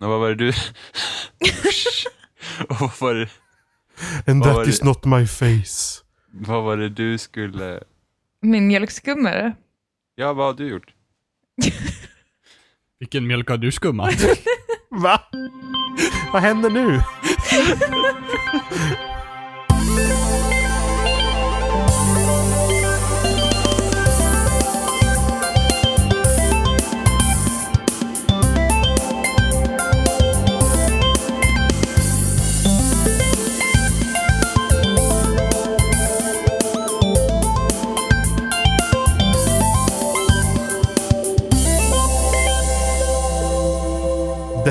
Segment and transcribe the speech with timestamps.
[0.00, 0.48] Och vad var det du...
[2.68, 3.28] och vad var det,
[4.26, 4.84] And Vad that var is det?
[4.86, 6.02] not my face.
[6.32, 7.80] vad var det du skulle...
[8.42, 9.54] Min mjölkskummare.
[10.14, 10.94] Ja, vad har du gjort?
[12.98, 14.14] Vilken mjölk har du skummat?
[14.90, 15.20] Va?
[16.32, 17.00] Vad händer nu?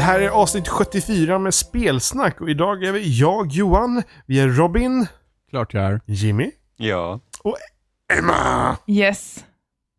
[0.08, 5.08] Här är avsnitt 74 med spelsnack och idag är vi jag, Johan, vi är Robin,
[5.50, 6.02] Klart jag är.
[6.06, 7.20] Jimmy, Ja.
[8.20, 8.78] Emma.
[8.88, 9.36] Yes.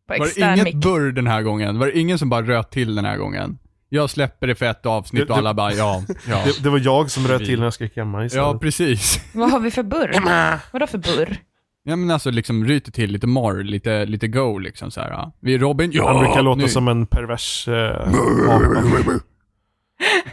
[0.07, 0.75] På Var det extern inget mick.
[0.75, 1.79] burr den här gången?
[1.79, 3.57] Var det ingen som bara röt till den här gången?
[3.89, 6.41] Jag släpper det för ett avsnitt Det- och det- alla bara ja, ja.
[6.45, 8.61] Det, det var jag som röt till när jag skrek Emma Ja, istället.
[8.61, 9.19] precis.
[9.33, 10.15] Vad har vi för burr?
[10.15, 10.59] Emma!
[10.71, 11.37] Vadå för burr?
[11.83, 15.09] Ja men alltså liksom ryter till lite morr, lite, lite go liksom så här.
[15.09, 15.31] Ja.
[15.39, 16.11] Vi är Robin, ja!
[16.13, 16.67] Han brukar låta nu.
[16.69, 18.09] som en pervers eh,
[18.49, 19.19] apa.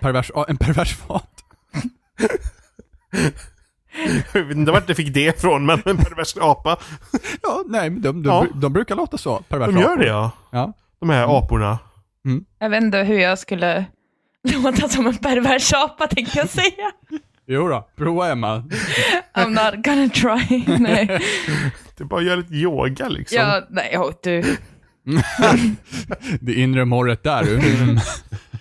[0.00, 1.30] Pervers, ja, en pervers fat.
[4.34, 6.76] Jag vet inte vart jag fick det ifrån, men en pervers apa.
[7.42, 8.46] Ja, nej men de, de, Ja.
[8.54, 10.00] de brukar låta så, perversa De gör apor.
[10.02, 10.30] det ja.
[10.52, 10.72] Ja.
[11.00, 11.78] De här aporna.
[12.58, 13.84] Jag vet inte hur jag skulle
[14.42, 16.92] låta som en pervers apa tänkte jag säga.
[17.46, 18.64] Jo då, prova Emma.
[19.34, 20.64] I'm not gonna try.
[20.78, 21.06] nej.
[21.96, 23.38] Det är bara göra lite yoga liksom.
[23.38, 24.56] Ja, nej, oh, du.
[26.40, 27.44] Det inre morret där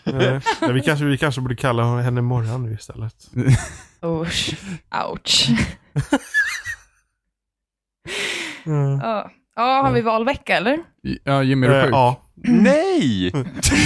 [0.05, 3.15] ja, vi, kanske, vi kanske borde kalla henne Morran nu istället.
[4.03, 4.53] Usch.
[5.09, 5.47] Ouch.
[8.67, 8.99] Mm.
[8.99, 10.79] Ja, Ja, har vi valvecka eller?
[11.23, 11.93] Ja, Jimmy är du Eh, sjuk?
[11.93, 12.21] ja.
[12.35, 13.31] Nej!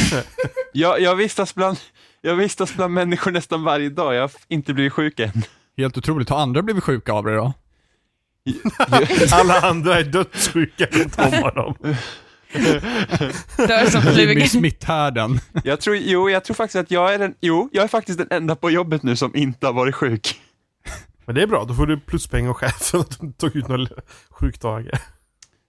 [0.74, 1.78] jag, jag, vistas bland,
[2.22, 4.14] jag vistas bland människor nästan varje dag.
[4.16, 5.32] Jag har inte blivit sjuk än.
[5.78, 6.30] Helt otroligt.
[6.30, 7.54] Har andra blivit sjuka av det då?
[9.32, 11.76] Alla andra är dödssjuka runt om honom.
[13.58, 15.40] Dör som Jimmy smitthärden.
[15.64, 18.28] Jag tror, jo, jag tror faktiskt att jag är den, jo, jag är faktiskt den
[18.32, 20.42] enda på jobbet nu som inte har varit sjuk.
[21.26, 23.88] Men det är bra, då får du pluspeng av chefen att du tog ut några
[24.30, 25.02] sjukdagar.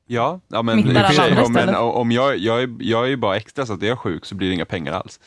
[0.06, 3.08] Ja, ja men, i och för sig, om, men om jag, jag, är, jag är
[3.08, 5.20] ju bara extra så att jag är sjuk så blir det inga pengar alls.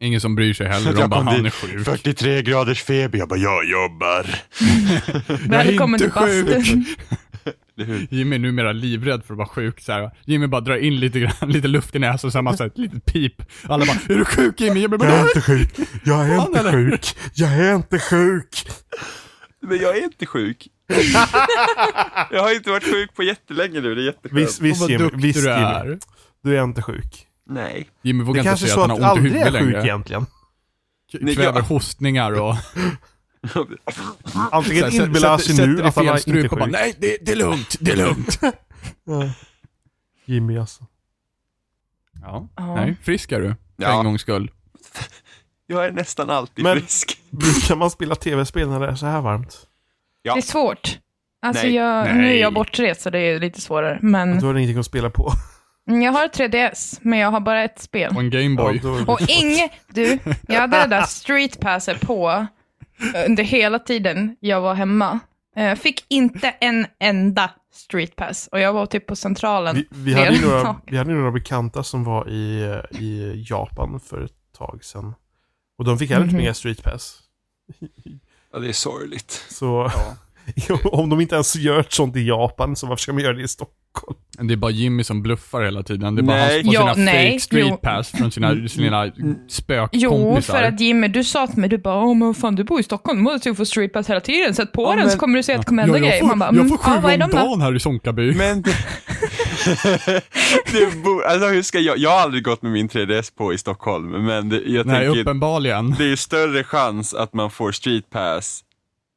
[0.00, 0.92] Ingen som bryr sig heller.
[0.92, 1.84] De Jag bara, han är sjuk.
[1.84, 4.26] 43 graders feber, jag bara, jag jobbar.
[5.48, 6.98] Välkommen till inte sjuk.
[8.10, 9.80] Jimmy är numera livrädd för att vara sjuk.
[9.80, 10.10] Så här.
[10.24, 12.70] Jimmy bara drar in lite, grann, lite luft i näsan så har man så här
[12.70, 13.42] ett litet pip.
[13.68, 14.80] Alla bara, är du sjuk Jimmy?
[14.80, 15.74] Jimmy bara, Jag är inte sjuk.
[16.04, 16.72] Jag är inte eller?
[16.72, 17.16] sjuk.
[17.34, 18.66] Jag är inte sjuk.
[19.62, 20.68] Men jag är inte sjuk.
[22.30, 24.42] jag har inte varit sjuk på jättelänge nu, det är jätteskönt.
[24.42, 25.10] Visst, visst Jimmy.
[25.14, 25.62] Visst du Jimmy.
[25.62, 25.98] är.
[26.44, 27.26] Du är inte sjuk.
[27.50, 27.88] Nej.
[28.02, 29.32] Jimmy Det vågar inte kanske är säga så att att han har ont i aldrig
[29.32, 29.86] huvudet är sjuk längre.
[29.88, 30.26] egentligen.
[31.12, 32.54] K- Nej, Kväver jag- hostningar och...
[34.52, 36.72] Antingen inbillar sig nu att han är inte och bara, sjuk.
[36.72, 38.40] nej det, det är lugnt, det är lugnt.
[40.24, 40.84] Jimmy alltså.
[42.22, 42.48] ja.
[42.56, 42.74] Ja.
[42.74, 43.48] Nej, frisk är du.
[43.48, 43.98] För Ja.
[43.98, 44.50] en gångs skull.
[45.66, 47.18] Jag är nästan alltid Men- frisk.
[47.30, 49.56] Brukar man spela tv-spel när det är så här varmt?
[50.22, 50.34] Ja.
[50.34, 50.98] Det är svårt.
[51.42, 51.74] Alltså Nej.
[51.74, 52.38] jag, nu är Nej.
[52.38, 53.98] jag bortrest så det är lite svårare.
[54.02, 55.32] Men Då har du ingenting att spela på.
[55.84, 58.12] jag har 3DS, men jag har bara ett spel.
[58.16, 58.80] Och en Gameboy.
[58.84, 60.18] Ja, Och inget, du,
[60.48, 62.46] jag hade det där street passet på
[63.26, 65.18] under hela tiden jag var hemma.
[65.54, 69.76] Jag fick inte en enda street pass och jag var typ på centralen.
[69.76, 74.00] vi, vi, hade ju några, vi hade några bekanta som var i, eh, i Japan
[74.00, 75.14] för ett tag sedan.
[75.78, 76.40] Och de fick heller Mhm.
[76.40, 77.20] inga street pass.
[78.52, 79.44] Ja, det är sorgligt.
[79.48, 79.90] Så
[80.84, 83.42] om de inte ens gör ett sånt i Japan, så varför ska de göra det
[83.42, 84.18] i Stockholm?
[84.40, 86.14] Det är bara Jimmy som bluffar hela tiden.
[86.14, 86.54] Det är bara Nej.
[86.54, 87.76] han som får Ja, sina nej, fake street jo.
[87.76, 90.54] pass från sina, sina Jo, spökkompisar.
[90.54, 92.82] för att Jimmy, du sa till mig, du bara, åh men fan du bor i
[92.82, 95.18] Stockholm, du måste ju få street pass hela tiden, sätt på Ja, den men- så
[95.18, 96.24] kommer du se att det kommer hända ja, grejer.
[96.24, 98.34] Man bara, jag mm, får sju är om dagen här i Sonkaby.
[98.34, 98.62] Men
[100.72, 103.58] det, bo, alltså, hur ska jag, jag har aldrig gått med min 3DS på i
[103.58, 105.94] Stockholm, men det, jag Nej, tänker, uppenbarligen.
[105.98, 108.62] det är ju större chans att man får street pass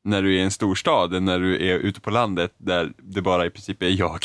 [0.06, 3.22] när du är i en storstad än när du är ute på landet där det
[3.22, 4.19] bara i princip är jag.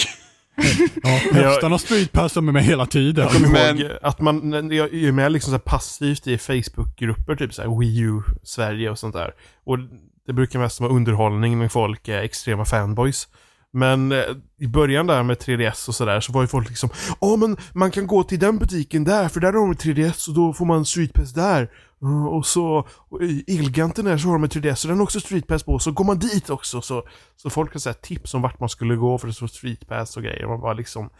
[1.03, 3.25] Ja, hästarna har med mig hela tiden.
[3.25, 7.37] Jag kommer Men- ihåg att man jag är med liksom så här passivt i Facebook-grupper,
[7.37, 9.31] typ så här Wii U Sverige och sånt där.
[9.65, 9.79] Och
[10.27, 13.29] det brukar mest vara underhållning när folk är extrema fanboys.
[13.73, 14.23] Men eh,
[14.61, 17.91] i början där med 3DS och sådär så var ju folk liksom Ja men man
[17.91, 20.85] kan gå till den butiken där för där har de 3DS och då får man
[20.87, 21.69] Street Pass där.
[22.05, 25.05] Uh, och så och i Elganten där så har de en 3DS och den har
[25.05, 27.03] också Street Pass på så går man dit också så,
[27.37, 29.89] så folk har så här tips om vart man skulle gå för att få Street
[29.89, 30.47] Pass och grejer.
[30.47, 31.11] Man bara liksom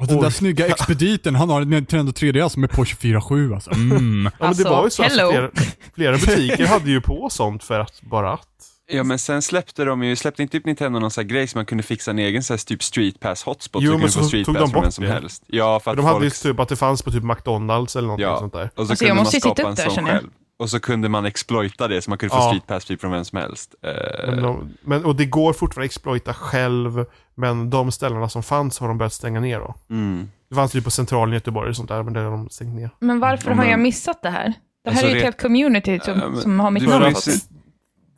[0.00, 3.70] Och den där snygga expediten, han har en Nintendo 3DS med på 24-7 alltså.
[3.70, 3.90] Mm.
[4.24, 5.30] Ja, men Alltså, det var ju så att hello.
[5.30, 5.50] flera,
[5.94, 8.46] flera butiker hade ju på sånt för att bara att.
[8.92, 11.58] Ja men sen släppte de ju, släppte inte typ Nintendo någon sån här grej så
[11.58, 14.22] man kunde fixa en egen sån här typ street pass hotspot Jo, så men så
[14.24, 15.10] street tog de pass från bort vem som det.
[15.12, 15.42] helst.
[15.46, 18.06] Ja för att De hade ju folk, typ att det fanns på typ McDonalds eller
[18.08, 18.38] någonting Ja.
[18.38, 18.64] sånt där.
[18.64, 20.28] och så Alltså, kunde man skapa en sån själv.
[20.58, 22.48] Och så kunde man exploita det så man kunde få Ja.
[22.48, 23.74] street pass typ från vem som helst.
[23.82, 23.90] Eh,
[24.30, 27.04] Men de, men, och det går fortfarande att exploita själv,
[27.34, 29.74] men de ställena som fanns har de börjat stänga ner då.
[29.90, 30.30] mm.
[30.48, 32.74] Det fanns ju på centralen i Göteborg och sånt där, men det har de stängt
[32.74, 32.90] ner.
[32.98, 34.44] Men varför Ja, har jag missat det här?
[34.84, 36.88] Det här Alltså, är ju ett det- helt community som, Ja, men som har mitt
[36.88, 37.14] namn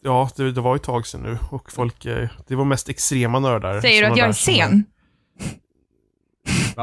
[0.05, 2.89] Ja, det, det var ju ett tag sedan nu och folk, eh, det var mest
[2.89, 3.81] extrema nördar.
[3.81, 4.85] Säger du att jag är sen?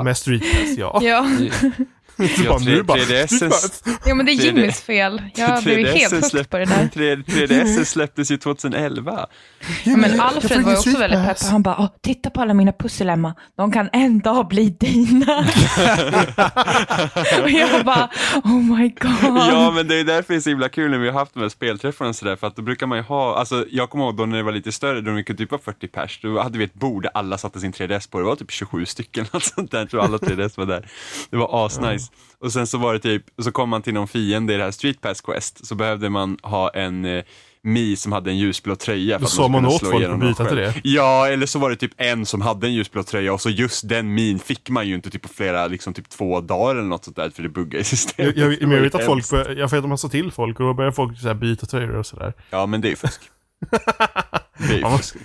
[0.03, 0.99] Med streetpass, ja.
[1.01, 1.25] Ja.
[2.19, 3.83] Så Ja, bara, nu bara, 3DS streetpass.
[4.05, 4.41] ja, men det är 3D.
[4.45, 5.21] Jimmys fel.
[5.35, 6.89] Jag 3DS helt hooked släpp- på det där.
[6.93, 9.25] 3, 3DS släpptes ju 2011.
[9.83, 11.37] Ja, men Jag Alfred var ju också väldigt pepp.
[11.51, 13.35] Han bara, titta på alla mina pussel Emma.
[13.57, 15.39] De kan en dag bli dina.
[17.43, 18.09] och jag bara,
[18.43, 19.37] oh my god.
[19.37, 21.39] Ja men det är därför det är så himla kul när vi har haft de
[21.39, 24.17] här spelträffarna och sådär för att då brukar man ju ha, alltså jag kommer ihåg
[24.17, 26.57] då när det var lite större, då det kunde typ vara 40 pers, då hade
[26.57, 29.71] vi ett bord där alla satte sin 3DS på, det var typ 27 stycken, sånt
[29.71, 30.87] där, jag tror alla 3DS var där.
[31.29, 32.08] Det var asnice.
[32.41, 34.71] Och sen så var det typ, så kom man till någon fiende i det här
[34.71, 37.23] Street Pass Quest, så behövde man ha en eh,
[37.63, 40.57] Mi som hade en ljusblå tröja för Då sa man åt folk att byta till
[40.57, 40.73] det.
[40.83, 43.89] Ja, eller så var det typ en som hade en ljusblå tröja och så just
[43.89, 47.05] den min fick man ju inte typ på flera, liksom typ två dagar eller något
[47.05, 48.37] sånt där för det buggade i Jag, systemet.
[48.37, 50.65] jag, jag ju vet att folk, bör- jag vet att man sa till folk och
[50.65, 52.33] då börjar folk så byta tröjor och sådär.
[52.49, 53.21] Ja, men det är ju fusk.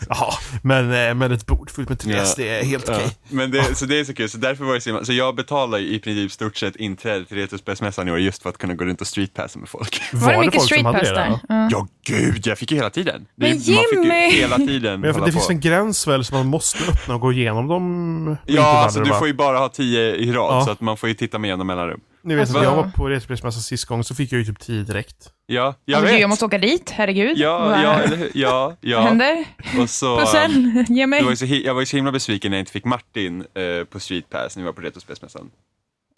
[0.09, 2.35] Ja, men, eh, men ett bord fullt med 3DS, Ja.
[2.37, 3.17] det är helt Ja, okej.
[3.29, 5.79] men det, så det är så kul, så därför var det så, så jag betalar
[5.79, 9.01] i princip stort sett inträde till Retrospelsmässan i år just för att kunna gå runt
[9.01, 10.03] och streetpassa med folk.
[10.13, 11.55] Var det mycket folk som hade streetpass där?
[11.55, 11.69] Ja.
[11.71, 13.27] Ja gud, jag fick ju hela tiden.
[13.37, 14.31] Det, Men man fick ju Jimmy!
[14.31, 15.53] hela tiden Men hålla det finns på.
[15.53, 18.37] en gräns väl som man måste öppna och gå igenom dem?
[18.47, 20.65] Ja, alltså du får ju bara ha tio i rad Ja.
[20.65, 22.01] så att man får ju titta med jämna mellanrum.
[22.25, 24.59] Ni vet Alltså- att jag var på Retrospelsmässan sist gång så fick jag ju typ
[24.61, 25.33] 10 direkt.
[25.47, 26.21] Ja, jag Alltså, vet.
[26.21, 27.39] jag måste åka dit, herregud.
[27.39, 28.31] Ja, Vad- ja, eller hur?
[28.35, 29.01] Ja, Vad ja.
[29.01, 29.45] händer?
[29.81, 30.15] Och så...
[30.15, 31.21] um, Pussel, ge mig.
[31.21, 33.85] Det var så, jag var ju så himla besviken när jag inte fick Martin eh,
[33.85, 35.51] på Street Pass när vi var på Retrospelsmässan.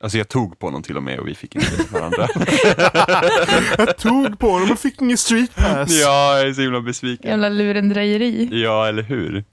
[0.02, 2.28] Alltså jag tog på honom till och med och vi fick inte varandra.
[3.78, 5.90] Jag tog på dem och fick ingen streetpass.
[6.02, 7.30] ja, jag är så himla besviken.
[7.30, 8.48] Jävla lurendrejeri.
[8.62, 9.44] Ja, eller hur?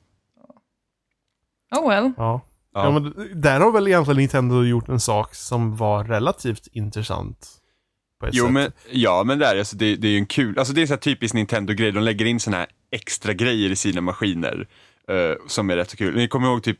[1.75, 2.11] Oh well.
[2.17, 2.41] Ja.
[2.73, 2.83] Ja.
[2.83, 2.91] Ja.
[2.99, 7.47] men där har väl egentligen Nintendo gjort en sak som var relativt intressant.
[8.19, 8.53] På ett Jo, sätt.
[8.53, 10.93] men, ja, men där, alltså, det, det är ju en kul, alltså det är sån
[10.93, 14.67] här typisk Nintendo-grej, de lägger in såna här extra grejer i sina maskiner
[15.07, 16.15] eh, som är rätt så kul.
[16.15, 16.79] Ni kommer ihåg typ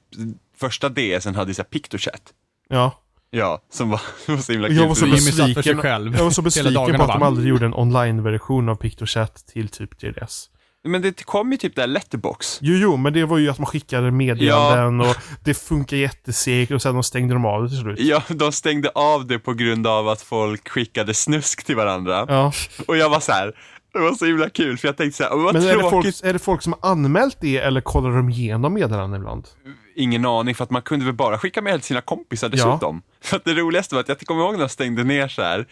[0.58, 2.34] första DSen hade så PictoChat.
[2.70, 3.00] Ja.
[3.30, 4.78] Ja, som var, var så himla kul.
[4.78, 5.78] Jag var så besviken.
[5.82, 9.70] själv Jag var så besviken på att de aldrig gjorde en online-version av PictoChat till
[9.70, 10.50] typ 3DS.
[10.84, 12.60] Men det kom ju typ där Letterbox.
[12.62, 16.82] Jo, jo, men det var ju att man skickade meddelanden och det funkar jättesegt och
[16.82, 18.00] sen de stängde de av det till slut.
[18.00, 22.26] Ja, de stängde av det på grund av att folk skickade snusk till varandra.
[22.30, 22.52] Ja.
[22.88, 23.54] Och jag var så här,
[23.94, 25.92] det var så himla kul för jag tänkte så här, vad Men är det, folk,
[25.92, 26.24] tråkigt.
[26.24, 29.48] är det folk som har anmält det eller kollar de igenom meddelanden ibland?
[29.96, 33.02] Ingen aning, för att man kunde väl bara skicka med till sina kompisar dessutom.
[33.24, 35.68] För att det roligaste var att jag kommer ihåg när de stängde ner så här.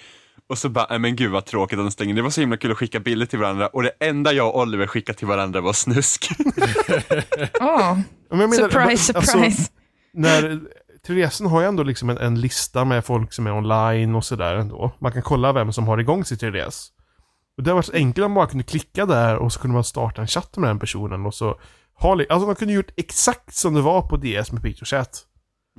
[0.52, 2.14] Och så bara, nej men gud vad tråkigt att de stängde.
[2.16, 4.62] Det var så himla kul att skicka bilder till varandra och det enda jag och
[4.62, 6.30] Oliver skickade till varandra var snusk.
[7.60, 8.00] Oh,
[8.30, 9.72] menar, surprise, alltså, surprise.
[10.14, 10.60] när
[11.08, 14.56] 3DSen har ju ändå liksom en, en lista med folk som är online och sådär
[14.56, 14.92] ändå.
[15.00, 16.88] Man kan kolla vem som har igång sitt 3DS.
[17.58, 19.74] Och det har varit så enkelt om man bara kunde klicka där och så kunde
[19.74, 21.60] man starta en chatt med den personen och så
[21.94, 25.26] ha, Alltså man kunde gjort exakt som det var på DS med PictoChat.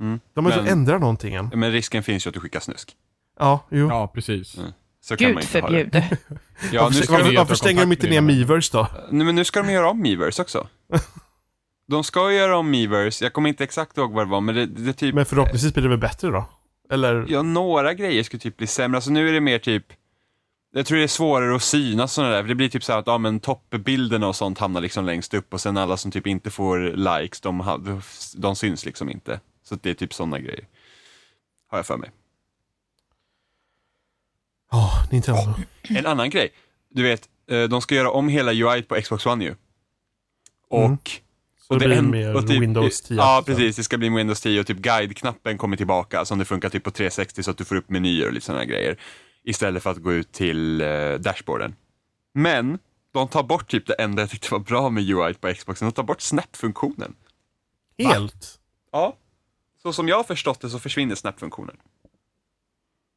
[0.01, 0.19] Mm.
[0.35, 1.51] De har Men- inte ändrat någonting än.
[1.53, 2.95] Men risken finns ju att du skickar snusk.
[3.39, 3.87] Ja, jo.
[3.87, 4.57] Ja, precis.
[4.57, 4.71] Mm.
[5.01, 6.17] Så Gud förbjude.
[6.71, 8.87] Ja, varför, nu ska varför, de, varför stänger de inte ner Miiverse då?
[9.09, 10.67] nej, men nu ska de göra om Miiverse också.
[11.87, 14.55] De ska ju göra om Miiverse, jag kommer inte exakt ihåg vad det var, men
[14.55, 16.45] det, det typ Men förhoppningsvis blir det väl bättre då?
[16.89, 17.25] Eller?
[17.29, 18.97] Ja, några grejer skulle typ bli sämre.
[18.97, 19.85] Alltså nu är det mer typ,
[20.73, 22.99] jag tror det är svårare att syna sådana där, för det blir typ så här
[22.99, 26.27] att ja, men toppbilderna och sånt hamnar liksom längst upp och sen alla som typ
[26.27, 28.01] inte får likes, de,
[28.35, 29.39] de syns liksom inte.
[29.63, 30.67] Så det är typ sådana grejer.
[31.67, 32.11] Har jag för mig.
[34.73, 35.53] Ja, Nintendo.
[35.89, 36.53] En annan grej,
[36.89, 39.55] du vet, eh, de ska göra om hela UI på Xbox One ju.
[40.69, 40.97] Och Mm.
[41.67, 43.17] Så och det blir en- mer och typ- Windows 10.
[43.17, 43.51] Ja, alltså.
[43.51, 43.75] precis.
[43.75, 46.91] Det ska bli Windows 10 och typ guide-knappen kommer tillbaka som det funkar typ på
[46.91, 48.97] 360 så att du får upp menyer och lite sådana grejer.
[49.43, 51.75] Istället för att gå ut till eh, dashboarden.
[52.33, 52.79] Men
[53.13, 55.87] de tar bort typ det enda jag tyckte var bra med UI på Xboxen.
[55.87, 57.15] De tar bort snap-funktionen.
[57.97, 58.59] Helt.
[58.91, 59.17] Ja.
[59.81, 61.75] Så som jag har förstått det så försvinner snap-funktionen.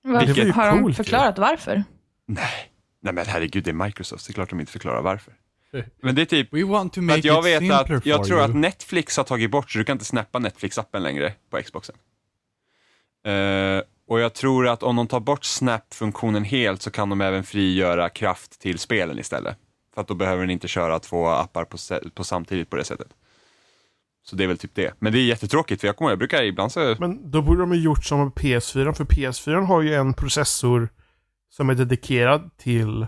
[0.07, 0.53] Varför?
[0.53, 1.85] Har de coolt, förklarat varför?
[2.27, 2.73] Nej.
[3.01, 4.27] Nej men herregud, det är Microsoft.
[4.27, 5.35] Det är klart de inte förklarar varför.
[6.03, 8.51] Men det är typ, We want to make att jag vet att, jag tror you.
[8.51, 11.97] att Netflix har tagit bort så du kan inte snappa Netflix-appen längre på Xboxen.
[13.27, 17.45] Eh, och jag tror att om de tar bort Snap-funktionen helt så kan de även
[17.45, 19.57] frigöra kraft till spelen istället.
[19.95, 21.79] För att då behöver den inte köra två appar på,
[22.15, 23.09] på samtidigt på det sättet.
[24.31, 24.95] Så det är väl typ det.
[24.99, 26.97] Men det är jättetråkigt för jag kommer ihåg, jag brukar ibland så...
[26.99, 30.89] Men då borde de ha gjort som med PS4, för PS4 har ju en processor
[31.51, 33.07] som är dedikerad till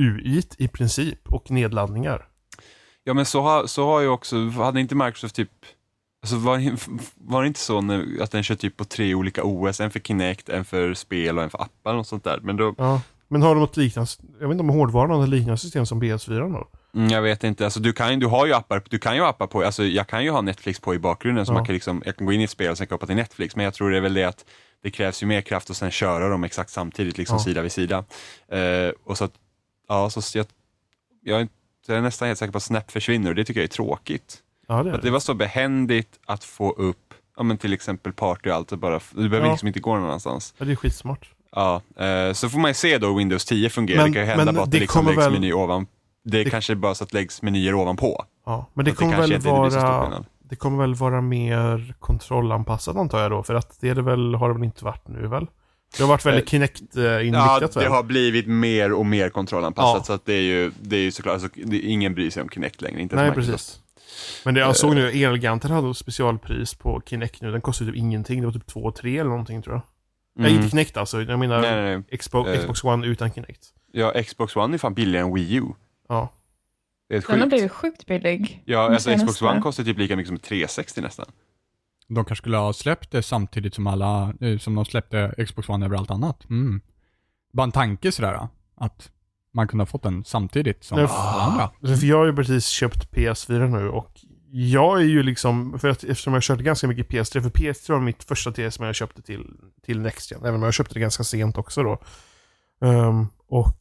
[0.00, 2.28] UI i princip och nedladdningar.
[3.04, 5.50] Ja men så har, så har ju också, hade inte Microsoft typ,
[6.22, 6.76] alltså var,
[7.14, 10.00] var det inte så när, att den kör typ på tre olika OS, en för
[10.00, 12.40] Kinect, en för spel och en för appar och sånt där.
[12.42, 13.00] Men då, Ja.
[13.28, 16.02] Men har de något liknande, jag vet inte om hårdvaran har något liknande system som
[16.02, 16.68] PS4 då?
[16.94, 19.46] Mm, jag vet inte, alltså du kan, du har ju appar, du kan ju appar
[19.46, 21.54] på, alltså jag kan ju ha Netflix på i bakgrunden så Ja.
[21.54, 23.56] man kan liksom, jag kan gå in i ett spel och sen koppla till Netflix,
[23.56, 24.44] men jag tror det är väl det att
[24.82, 27.44] det krävs ju mer kraft och sen köra dem exakt samtidigt, liksom Ja.
[27.44, 28.04] sida vid sida.
[28.48, 29.32] Eh, och så att,
[29.88, 30.46] ja, så jag,
[31.24, 31.48] jag, är
[31.86, 34.38] jag är nästan helt säker på att Snap försvinner och det tycker jag är tråkigt.
[34.68, 35.10] Ja, det är det det.
[35.10, 39.00] var så behändigt att få upp, ja men till exempel party och allt, och bara,
[39.14, 39.52] du behöver Ja.
[39.52, 40.54] liksom inte gå någon annanstans.
[40.58, 41.30] Ja, det är skitsmart.
[41.52, 44.02] Ja, eh, så får man ju se då Windows 10 fungerar.
[44.02, 45.86] Men- det kan ju hända bara att det det liksom läggs väl- meny ovan.
[46.30, 48.24] Det det- kanske bara så att det läggs menyer ovanpå.
[48.46, 50.24] Ja, men det Att det kommer kanske väl vara...
[50.48, 54.34] Det kommer väl vara mer kontrollanpassat antar jag då, för att det är det väl,
[54.34, 55.46] har det väl inte varit nu väl?
[55.96, 57.88] Det har varit väldigt Ja, Kinect-inriktat det väl?
[57.92, 60.04] har blivit mer och mer kontrollanpassat Ja.
[60.04, 62.48] så att det är ju, det är ju såklart, alltså, det, ingen bryr sig om
[62.48, 63.00] Kinect längre.
[63.02, 63.80] Inte Nej, precis.
[64.44, 64.96] Men det, jag såg Eh.
[64.96, 67.52] nu, Elgiganten hade specialpris på Kinect nu.
[67.52, 68.40] Den kostade typ ingenting.
[68.40, 69.82] Det var typ 2-3 eller någonting tror jag.
[70.38, 70.56] Nej, Mm.
[70.62, 71.22] inte Kinect alltså.
[71.22, 72.18] Jag menar Nej, nej, nej.
[72.18, 72.60] Xbox, Eh.
[72.60, 73.60] Xbox One utan Kinect.
[73.92, 75.62] Ja, Xbox One är fan billigare än Wii U.
[76.08, 76.32] Ja.
[77.08, 77.50] Det är Den har sjukt.
[77.50, 78.62] blivit sjukt billig.
[78.64, 79.42] Ja, alltså Xbox.
[79.42, 81.26] One kostar typ lika mycket som ett 360 nästan.
[82.08, 85.86] De kanske skulle ha släppt det samtidigt som alla, eh, som de släppte Xbox One
[85.86, 86.44] över allt annat.
[86.50, 86.80] Mm.
[87.52, 89.10] Bara en tanke sådär, att
[89.54, 91.70] man kunde ha fått den samtidigt som Nej, alla andra.
[91.80, 94.20] Alltså, För jag har ju precis köpt PS4 nu och
[94.50, 98.00] jag är ju liksom, för att, eftersom jag körde ganska mycket PS3, för PS3 var
[98.00, 99.46] mitt första TS som jag köpte till,
[99.82, 101.98] till Next Gen, även om jag köpte det ganska sent också då.
[102.86, 103.78] Ehm, och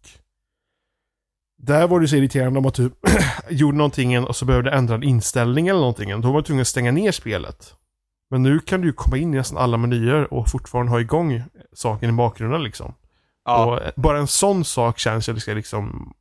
[1.65, 2.91] där var det så irriterande om att du
[3.49, 6.09] gjorde någonting och så behövde ändra en inställning eller någonting.
[6.21, 7.73] Då var man tvungen att stänga ner spelet.
[8.29, 11.43] Men nu kan du ju komma in i nästan alla menyer och fortfarande ha igång
[11.73, 12.93] saken i bakgrunden liksom.
[13.45, 16.13] Ja, Och bara en sån sak känns ju liksom, liksom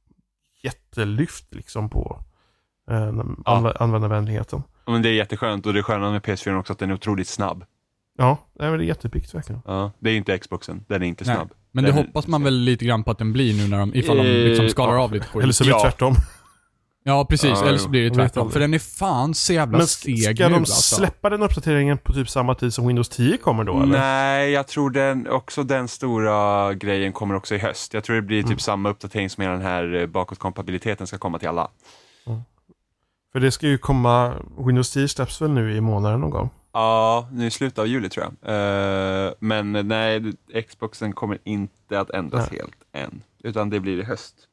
[0.62, 2.18] jättelyft liksom på
[2.90, 3.56] eh, den Ja.
[3.60, 4.62] anv- användarvänligheten.
[4.86, 7.28] men det är jätteskönt och det sköna med PS4 är också att den är otroligt
[7.28, 7.64] snabb.
[8.18, 9.62] Ja, det är jättepickt verkligen.
[9.64, 11.36] Ja, det är inte Xboxen, den är inte Nej.
[11.36, 11.52] snabb.
[11.74, 13.94] Men det Den- hoppas man väl lite grann på att den blir nu när de,
[13.94, 15.02] ifall de Eh, liksom skalar ja.
[15.02, 15.56] av lite Eller skit.
[15.56, 15.82] så blir det Ja.
[15.90, 16.14] tvärtom.
[17.06, 17.50] Ja, precis.
[17.50, 18.50] Ja, eller så blir det tvärtom.
[18.50, 20.96] För den är fan så jävla Men seg ska nu de alltså.
[20.96, 23.98] släppa den uppdateringen på typ samma tid som Windows 10 kommer då eller?
[23.98, 27.94] Nej, jag tror den, också den stora grejen kommer också i höst.
[27.94, 28.58] Jag tror det blir typ Mm.
[28.58, 31.68] samma uppdatering som hela den här eh, bakåtkompatibiliteten ska komma till alla.
[33.32, 34.32] För det ska ju komma,
[34.66, 36.50] Windows 10 släpps väl nu i månaden någon gång?
[36.74, 38.54] Ja, nu i slutet av juli tror jag.
[38.54, 40.32] Eh, men nej,
[40.68, 42.60] Xboxen kommer inte att ändras Nej.
[42.60, 43.22] helt än.
[43.44, 44.48] Utan det blir i höst.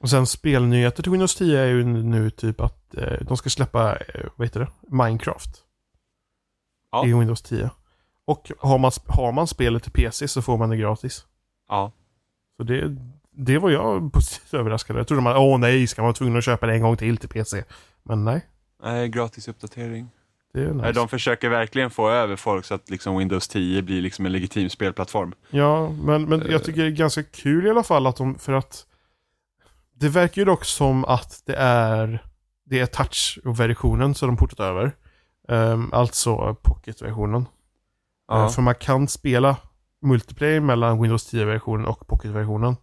[0.00, 3.96] Och sen spelnyheter till Windows 10 är ju nu typ att eh, de ska släppa,
[3.96, 4.96] eh, vad heter det?
[4.96, 5.50] Minecraft.
[6.92, 7.06] Ja.
[7.06, 7.70] I Windows 10.
[8.24, 11.26] Och har man, har man spelet till PC så får man det gratis.
[11.68, 11.92] Ja,
[12.56, 12.96] Så det,
[13.30, 16.44] det var jag positivt överraskad Jag trodde man, åh nej, ska man vara tvungen att
[16.44, 17.64] köpa det en gång till till PC?
[18.02, 18.46] Men nej,
[18.82, 20.10] nej, gratis uppdatering.
[20.54, 20.92] Nice.
[20.92, 24.70] De försöker verkligen få över folk så att liksom Windows 10 blir liksom en legitim
[24.70, 25.34] spelplattform.
[25.50, 26.52] Ja, men, men Eh.
[26.52, 28.86] jag tycker det är ganska kul i alla fall att de, för att
[29.94, 32.22] det verkar ju dock som att det är
[32.64, 34.92] det är touch-versionen som de portat över.
[35.48, 37.44] Um, alltså pocket-versionen.
[38.28, 38.44] Ja.
[38.44, 39.56] Eh, för man kan spela
[40.02, 42.76] multiplayer mellan Windows 10-versionen och pocket-versionen.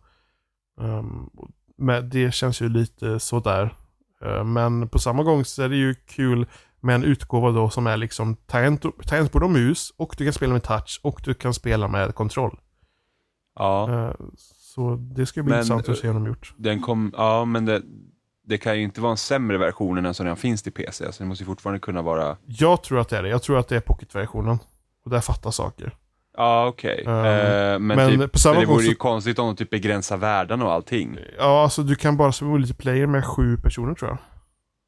[0.79, 1.29] Um,
[1.77, 3.75] men det känns ju lite sådär.
[4.25, 6.45] Uh, men på samma gång så är det ju kul
[6.85, 10.53] med en utgåva då som är liksom tangent, tangentbord och mus och du kan spela
[10.53, 12.59] med touch och du kan spela med kontroll.
[13.59, 13.87] ja.
[14.19, 14.25] Uh,
[14.75, 16.53] så det ska bli Men, intressant att se eh, hur de gjort.
[16.57, 17.81] Den kom, ja, men det,
[18.47, 21.05] det kan ju inte vara en sämre version än den som redan finns till PC.
[21.05, 22.37] Alltså det måste ju fortfarande kunna vara...
[22.45, 23.29] Jag tror att det är det.
[23.29, 24.57] Jag tror att det är pocket-versionen.
[25.05, 25.95] Och där fattas saker.
[26.37, 27.03] Ja, okej.
[27.05, 29.69] Um, Eh, men men typ, på samma det vore ju så- konstigt om de typ
[29.69, 31.17] begränsar världarna och allting.
[31.37, 34.17] Ja, alltså du kan bara spela multiplayer med sju personer tror jag.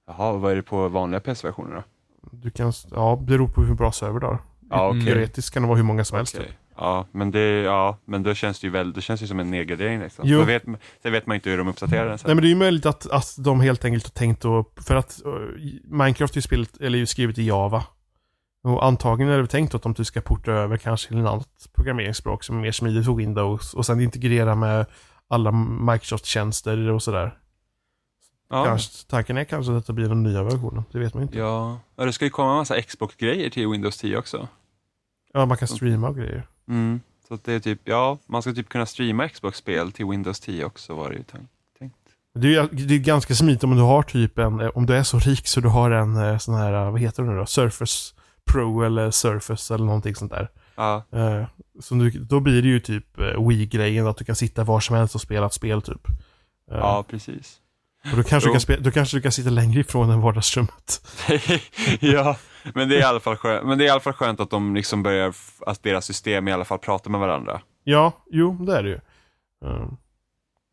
[0.07, 1.83] Jaha, vad är det på vanliga PS-versioner då?
[2.31, 4.39] Du kan, ja, det beror på hur bra server du har.
[4.69, 5.01] Ja, okej.
[5.01, 5.13] Mm.
[5.13, 6.35] Teoretiskt kan det vara hur många som helst.
[6.35, 6.47] Okej.
[6.47, 6.55] typ.
[6.77, 9.51] Ja, men det, ja, men då känns det ju väl, det känns ju som en
[9.51, 10.25] nedgradering liksom.
[10.27, 10.43] Jo.
[10.43, 10.63] Vet,
[11.01, 12.27] sen vet man inte hur de uppdaterar den sen.
[12.27, 14.95] Nej men det är ju möjligt att, att de helt enkelt har tänkt att, för
[14.95, 15.33] att uh,
[15.83, 17.83] Minecraft är ju, spelet, eller är ju skrivet i Java.
[18.63, 21.69] Och antagligen är det tänkt att de typ ska porta över kanske till ett annat
[21.75, 24.85] programmeringsspråk som är mer smidigt för Windows och sen integrera med
[25.29, 25.51] alla
[25.91, 27.37] Microsoft-tjänster och sådär.
[28.49, 28.65] Ja.
[28.65, 31.37] Kanske, tanken är kanske att det blir den nya versionen, det vet man inte.
[31.37, 31.79] Ja.
[31.95, 34.47] ja, det ska ju komma en massa Xbox-grejer till Windows 10 också.
[35.33, 36.47] Ja, man kan streama och grejer.
[36.67, 36.99] Mm.
[37.27, 40.93] Så det är typ, ja, man ska typ kunna streama Xbox-spel till Windows 10 också
[40.93, 41.51] var det ju tänkt.
[42.39, 45.19] Det är det är ganska smidigt om du har typ en, om du är så
[45.19, 47.45] rik så du har en eh, sån här, eh, vad heter det nu då?
[47.45, 48.15] Surface
[48.51, 50.49] Pro eller Surface eller någonting sånt där.
[50.75, 51.45] Ja, Eh,
[51.79, 55.15] så du, då blir det ju typ Wii-grejen att du kan sitta var som helst
[55.15, 56.07] och spela ett spel typ.
[56.71, 57.59] Ja precis.
[58.11, 61.01] Och då kanske, du kan spela, då kanske du kan sitta längre ifrån än vardagsrummet.
[61.99, 62.37] ja,
[62.73, 64.49] men det, är i alla fall skönt, men det är i alla fall skönt att
[64.49, 65.33] de liksom börjar,
[65.65, 67.61] att deras system i alla fall pratar med varandra.
[67.83, 68.99] Ja, jo, det är det ju.
[69.65, 69.87] Eh,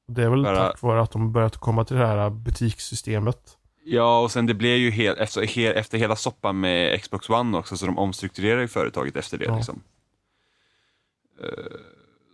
[0.08, 3.58] det är väl Bara- tack vare att de börjat komma till det här butikssystemet.
[3.84, 7.58] Ja, och sen det blev ju helt, efter, he, efter hela soppan med Xbox One
[7.58, 9.44] också, så de omstrukturerar ju företaget efter det.
[9.44, 9.56] Ja.
[9.56, 9.82] Liksom.
[11.42, 11.48] Eh,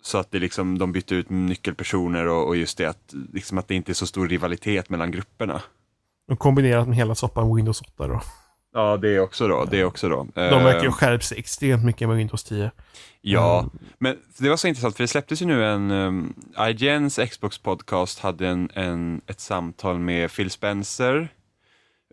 [0.02, 3.68] Så att det liksom, de bytte ut nyckelpersoner och, och just det att, liksom att
[3.68, 5.62] det inte är så stor rivalitet mellan grupperna.
[6.30, 8.20] Och kombinerat med hela soppan Windows 8 då.
[8.72, 9.64] Ja, det är också då.
[9.64, 10.26] Det är också då.
[10.34, 12.70] De verkar ju ha skärpt sig extremt mycket med Windows 10.
[13.20, 13.70] Ja, Mm.
[13.98, 16.34] men det var så intressant för det släpptes ju nu en, um,
[16.68, 21.28] IGNs Xbox podcast hade en, en, ett samtal med Phil Spencer,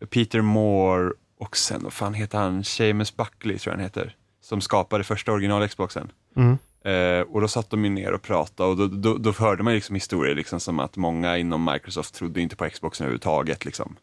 [0.09, 4.61] Peter Moore och sen, vad fan heter han, Seamus Buckley tror jag han heter, som
[4.61, 6.11] skapade första original Xboxen.
[6.35, 6.57] Mm.
[6.87, 9.73] Eh, och då satt de ju ner och pratade och då, då, då hörde man
[9.73, 13.65] liksom historier liksom som att många inom Microsoft trodde inte på Xboxen överhuvudtaget.
[13.65, 13.95] Liksom.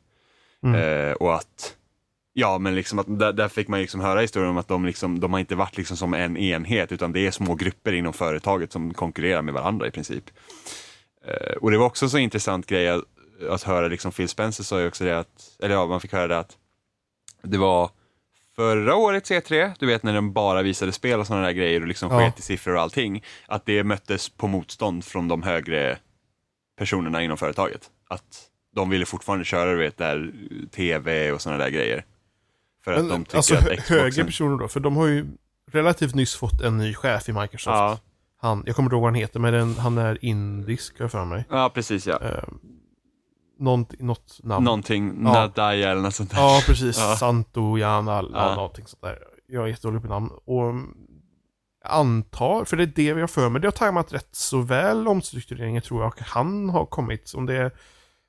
[0.62, 0.80] Mm.
[0.80, 1.76] Eh, och att,
[2.32, 5.20] ja men liksom att där, där fick man liksom höra historier om att de, liksom,
[5.20, 8.72] de har inte varit liksom som en enhet utan det är små grupper inom företaget
[8.72, 10.24] som konkurrerar med varandra i princip.
[11.26, 13.02] Eh, och det var också så intressant grej att,
[13.50, 16.28] att höra, liksom Phil Spencer sa ju också det att, eller ja man fick höra
[16.28, 16.56] det att
[17.42, 17.90] det var
[18.56, 21.86] förra årets E3, du vet när de bara visade spel och sådana där grejer och
[21.88, 22.18] liksom Ja.
[22.18, 25.98] sket i siffror och allting, att det möttes på motstånd från de högre
[26.78, 27.90] personerna inom företaget.
[28.08, 28.42] Att
[28.74, 30.32] de ville fortfarande köra du vet, där
[30.70, 32.04] tv och sådana där grejer.
[32.84, 33.98] För att Men, de tycker alltså att Xboxen...
[33.98, 35.26] högre personer då, för de har ju
[35.72, 37.66] relativt nyss fått en ny chef i Microsoft.
[37.74, 37.98] Ja,
[38.40, 41.12] Han, jag kommer inte ihåg vad han heter, men den, han är indisk har jag
[41.12, 41.44] för mig.
[41.50, 42.20] ja, precis ja.
[43.58, 44.64] Eh, något, något namn.
[44.64, 45.32] Någonting, Ja.
[45.32, 46.38] Nadaya eller något sånt där.
[46.38, 46.98] Ja, precis.
[46.98, 47.16] Ja.
[47.16, 48.48] Santo, Jan, all, Ja.
[48.48, 48.54] ja.
[48.54, 49.18] någonting sånt där.
[49.46, 50.30] Jag är jättedålig på namn.
[50.44, 50.94] Och mm,
[51.84, 55.08] antar, för det är det vi har för mig, det har tajmat rätt så väl
[55.08, 57.32] omstruktureringen tror jag, och han har kommit.
[57.36, 57.70] Om det är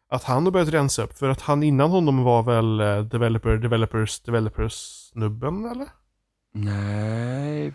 [0.10, 3.58] att han har börjat rensa upp, för att han innan honom var väl eh, developer,
[3.58, 5.88] developers, developers-snubben eller?
[6.54, 7.74] Nej,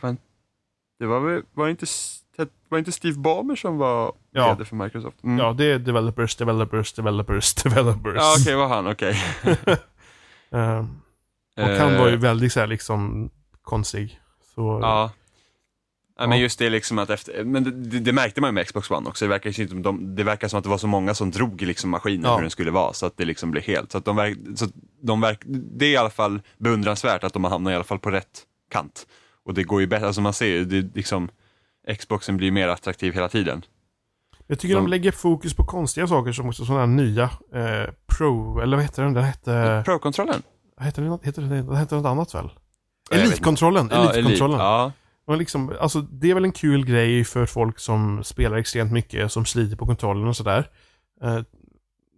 [0.98, 1.86] det var väl, var det inte,
[2.68, 4.52] var inte Steve Ballmer som var Ja.
[4.52, 5.24] VD för Microsoft?
[5.24, 5.38] Mm.
[5.38, 8.14] Ja, det är developers, developers, developers, developers.
[8.16, 9.16] Ja, okej, var han, okej.
[10.52, 10.78] Eh,
[11.56, 13.30] och han Eh, var ju väldigt så här liksom
[13.62, 14.20] konstig.
[14.54, 15.10] Så, Ja.
[16.18, 18.90] Ja, men just det liksom att efter, men det, det, märkte man ju med Xbox
[18.90, 19.24] One också.
[19.24, 21.62] Det verkar, inte som de, det verkar som att det var så många som drog
[21.62, 22.34] i liksom maskinen Ja.
[22.34, 23.92] hur den skulle vara så att det liksom blev helt.
[23.92, 24.66] Så att de verk, så
[25.02, 27.98] de verk, det är i alla fall beundransvärt att de har hamnat i alla fall
[27.98, 29.06] på rätt kant.
[29.44, 31.28] Och det går ju bättre, alltså man ser ju, det, liksom,
[31.98, 33.62] Xboxen blir mer attraktiv hela tiden.
[34.46, 37.22] Jag tycker De- de lägger fokus på konstiga saker som också sådana här nya
[37.54, 39.14] eh, Pro, eller vad heter den?
[39.14, 39.82] Den hette...
[39.84, 40.42] Pro-kontrollen?
[40.80, 42.50] Heter det något, heter det, den heter något annat väl?
[43.10, 43.88] Elitkontrollen!
[43.92, 44.58] Ja, Elitkontrollen.
[44.58, 44.92] Ja,
[45.26, 49.32] Och liksom, alltså, det är väl en kul grej för folk som spelar extremt mycket,
[49.32, 50.68] som sliter på kontrollen och sådär.
[51.22, 51.40] Eh,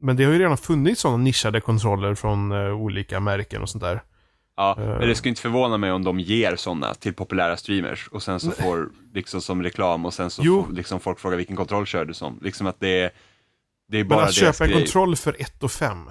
[0.01, 3.85] men det har ju redan funnits sådana nischade kontroller från eh, olika märken och sånt
[3.85, 4.03] där.
[4.57, 4.87] Ja, Eh.
[4.87, 8.41] men det skulle inte förvåna mig om de ger sådana till populära streamers och sen
[8.41, 10.65] så får liksom som reklam och sen så Jo.
[10.65, 12.39] får liksom folk fråga vilken kontroll kör du som.
[12.43, 13.11] Liksom att det är,
[13.89, 14.81] det är Men bara att deras köpa en grej.
[14.83, 16.11] kontroll för 1 och 5.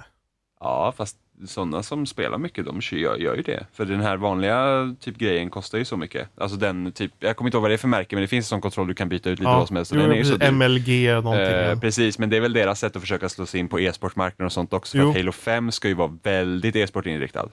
[0.60, 3.66] Ja, fast sådana som spelar mycket, de gör, gör ju det.
[3.72, 6.28] För den här vanliga typ grejen kostar ju så mycket.
[6.36, 8.44] Alltså den typ, jag kommer inte ihåg vad det är för märke, men det finns
[8.46, 9.92] en sån kontroll du kan byta ut lite vad som helst.
[9.94, 10.50] jo, den är precis.
[10.52, 11.44] MLG någonting.
[11.46, 14.46] Eh, precis, men det är väl deras sätt att försöka slå sig in på e-sportmarknaden
[14.46, 14.92] och sånt också.
[14.92, 15.10] För Jo.
[15.10, 17.48] att Halo 5 ska ju vara väldigt e-sportinriktad.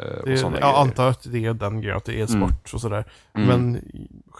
[0.00, 0.80] Eh, det, jag grejer.
[0.80, 3.04] antar att det är den grejen, att det är sport och sådär.
[3.34, 3.48] Mm.
[3.48, 3.82] Men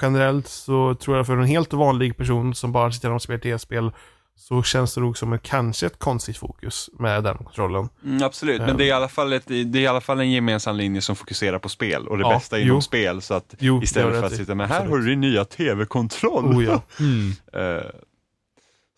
[0.03, 3.91] generellt så tror jag för en helt vanlig person som bara sitter och spelar tv-spel
[4.37, 7.89] så känns det nog som en, kanske ett konstigt fokus med den kontrollen.
[8.05, 8.77] Mm, absolut, men Ehm.
[8.77, 11.17] det är, i alla fall ett, det är i alla fall en gemensam linje som
[11.17, 12.81] fokuserar på spel och det Ja, bästa inom jo.
[12.81, 13.23] spel.
[13.23, 16.45] Så att Jo, istället för att sitta med här har du din nya tv-kontroll.
[16.57, 16.83] Oh ja.
[17.01, 17.31] Mm.
[17.53, 17.85] Eh,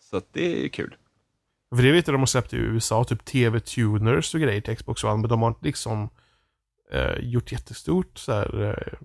[0.09, 0.95] så att det är kul.
[1.75, 5.03] För det vet jag de har släppt i USA, typ TV-tuners och grejer till Xbox
[5.03, 6.09] One, men de har inte liksom
[6.91, 8.97] eh, gjort jättestort så här, eh,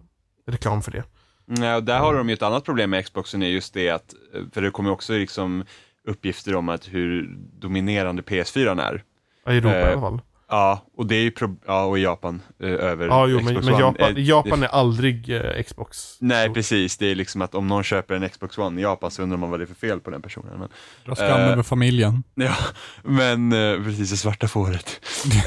[0.52, 1.04] reklam för det.
[1.46, 4.14] Nej, och där har de ju ett annat problem med Xboxen är just det att,
[4.34, 5.64] eh, för det kommer också liksom
[6.08, 9.02] uppgifter om att hur dominerande PS4 är.
[9.44, 10.20] Ja, I Europa Eh, i alla fall.
[10.48, 11.32] Ja, och det är ju
[11.66, 13.82] ja, och i Japan eh, över Ja, jo, men, Xbox men One.
[13.84, 16.16] Japan, Eh, Japan är aldrig eh, Xbox.
[16.20, 16.96] Nej, Så- precis.
[16.96, 19.50] Det är liksom att om någon köper en Xbox One i Japan så undrar man
[19.50, 20.58] vad det är för fel på den personen.
[20.58, 20.68] Men,
[21.04, 22.22] Dra skam Eh, över familjen.
[22.34, 22.54] ja,
[23.02, 25.00] men eh, precis, det svarta fåret.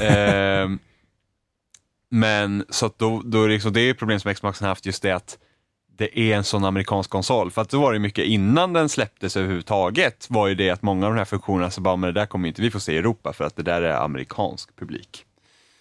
[2.14, 5.02] Men så att då, då liksom, det är ett problem som Xboxen har haft just
[5.02, 5.38] det att
[5.96, 7.50] det är en sån amerikansk konsol.
[7.50, 11.06] För att då var det mycket innan den släpptes överhuvudtaget var ju det att många
[11.06, 12.96] av de här funktionerna så bara, men det där kommer inte vi få se i
[12.96, 15.24] Europa för att det där är amerikansk publik.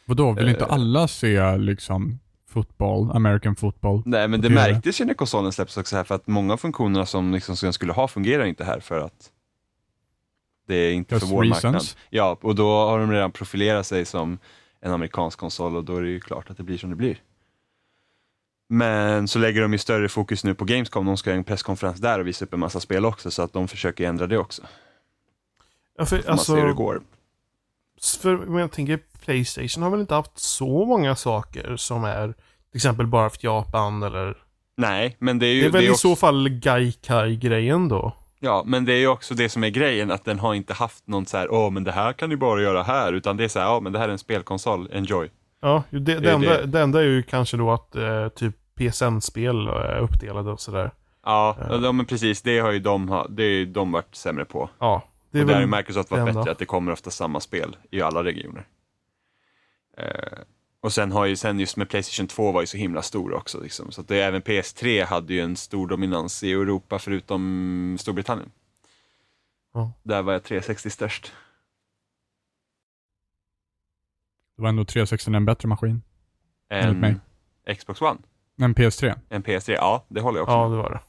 [0.05, 0.73] Vadå, vill inte Eh.
[0.73, 2.19] alla se liksom
[2.49, 4.01] fotboll, American football?
[4.05, 6.57] Nej men det Det- märktes ju när konsolen släpptes också här för att många av
[6.57, 9.29] funktionerna som liksom den skulle ha fungerar inte här för att
[10.67, 11.63] det är inte Just för vår reasons.
[11.63, 11.83] marknad.
[12.09, 14.37] Ja, och då har de redan profilerat sig som
[14.83, 17.21] en amerikansk konsol och då är det ju klart att det blir som det blir.
[18.69, 21.99] Men så lägger de ju större fokus nu på Gamescom, de ska ha en presskonferens
[21.99, 24.61] där och visa upp en massa spel också så att de försöker ändra det också.
[25.97, 27.01] Ja, för, Får man se hur det alltså, går.
[28.21, 32.27] för om jag tänker Playstation har väl inte haft så många saker som är
[32.71, 34.37] till exempel bara för Japan eller...
[34.77, 37.87] Nej, men det är ju Det är väl det är i också, så fall Gaikai-grejen
[37.87, 38.13] då?
[38.45, 41.07] Ja, men det är ju också det som är grejen, att den har inte haft
[41.07, 43.47] någon så här, åh men det här kan du bara göra här, utan det är
[43.47, 45.29] så här, ja men det här är en spelkonsol, enjoy.
[45.61, 46.65] Ja, det, det, Det enda, det.
[46.65, 50.91] det enda är ju kanske då att eh, typ PSN-spel är uppdelade och sådär.
[51.25, 51.79] Ja, Ja.
[51.83, 54.69] ja men precis, det har ju de, det är de varit sämre på.
[54.79, 55.01] Ja,
[55.31, 58.01] det är och där har Microsoft varit bättre, att det kommer ofta samma spel i
[58.01, 58.65] alla regioner.
[59.97, 60.05] Eh,
[60.83, 63.59] och sen har ju, sen just med Playstation 2 var ju så himla stor också,
[63.61, 63.91] liksom.
[63.91, 68.51] så att det, även PS3 hade ju en stor dominans i Europa förutom Storbritannien.
[69.73, 69.91] Ja.
[70.03, 71.31] Där var jag 360 störst.
[74.55, 76.01] Det var ändå 360 en bättre maskin
[76.69, 77.15] Enligt mig.
[77.77, 78.19] Xbox One,
[78.61, 79.19] än PS3.
[79.29, 80.77] en PS3, ja det håller jag också Ja, med.
[80.77, 80.99] det var det.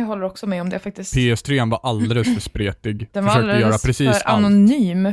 [0.00, 1.14] Jag håller också med om det faktiskt.
[1.16, 3.08] PS3 var alldeles för spretig.
[3.12, 4.44] Den var Försökte göra alldeles precis för allt.
[4.44, 5.12] anonym.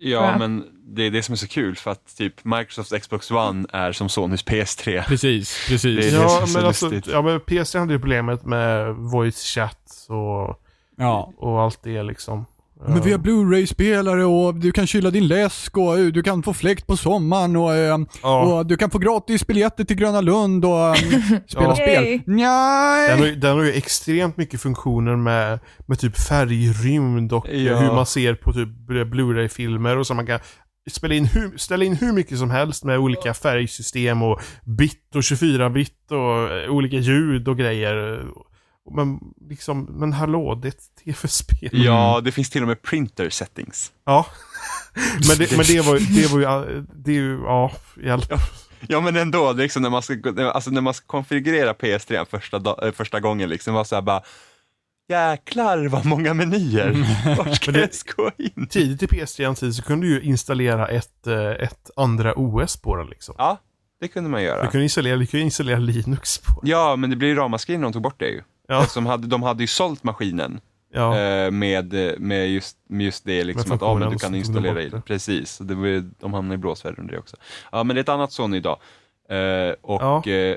[0.00, 3.68] Ja, men det är det som är så kul för att typ Microsofts Xbox One
[3.72, 5.02] är som Sonys PS3.
[5.02, 5.82] Precis, precis.
[5.82, 9.44] Det är det som Ja, men alltså, ja, men PS3 hade ju problemet med voice
[9.44, 10.62] chat och,
[10.96, 11.32] Ja.
[11.36, 12.46] och allt det liksom.
[12.88, 16.54] Men vi har Blu-ray-spelare och du kan kyla din läsk och eh, du kan få
[16.54, 20.64] fläkt på sommaren och, eh, Ja, och du kan få gratis biljetter till Gröna Lund
[20.64, 20.94] och eh,
[21.48, 21.74] spela Ja.
[21.74, 22.20] spel.
[22.26, 23.08] Nej.
[23.08, 27.76] den, har, ju- den har ju extremt mycket funktioner med, med typ färgrymd och Ja.
[27.78, 28.68] hur man ser på typ
[29.10, 30.38] Blu-ray-filmer och så man kan
[30.90, 35.20] spela in hur, ställa in hur mycket som helst med olika färgsystem och bit och
[35.20, 38.22] 24-bit och olika ljud och grejer.
[38.94, 41.70] Men liksom, men hallå, det är ett tv-spel.
[41.72, 43.92] Ja, det finns till och med printer settings.
[44.04, 44.26] Ja.
[45.28, 47.72] Men det, men det var ju, det var ju, det är ju, ja,
[48.04, 48.32] hjälp.
[48.88, 50.14] Ja men ändå, liksom när man ska,
[50.54, 54.22] alltså när man ska konfigurera PS3 första, eh, första gången liksom, var så här bara
[55.08, 57.06] Jäklar vad många menyer!
[57.36, 58.66] Vart ska det- jag ens gå in?
[58.66, 62.96] Tidigt i PS3 tid så kunde du ju installera ett, eh, ett andra OS på
[62.96, 63.34] den liksom.
[63.38, 63.58] Ja,
[64.00, 64.66] det kunde man Du göra.
[64.66, 66.70] kunde installera, du kunde installera Linux på den.
[66.70, 68.42] Ja, men det blir ju ramaskri när de tog bort det ju.
[68.70, 68.80] Ja.
[68.82, 70.60] Eftersom hade, de hade ju sålt maskinen
[70.92, 71.18] Ja.
[71.18, 74.82] eh, med, med, just, med just det liksom Med att ja, men du kan installera
[74.82, 74.90] i.
[74.90, 77.36] Precis, det var, de hamnade i blåsväder under det också.
[77.72, 78.78] Ja, men det är ett annat Sony idag.
[79.28, 80.26] Eh, och Ja.
[80.32, 80.56] eh,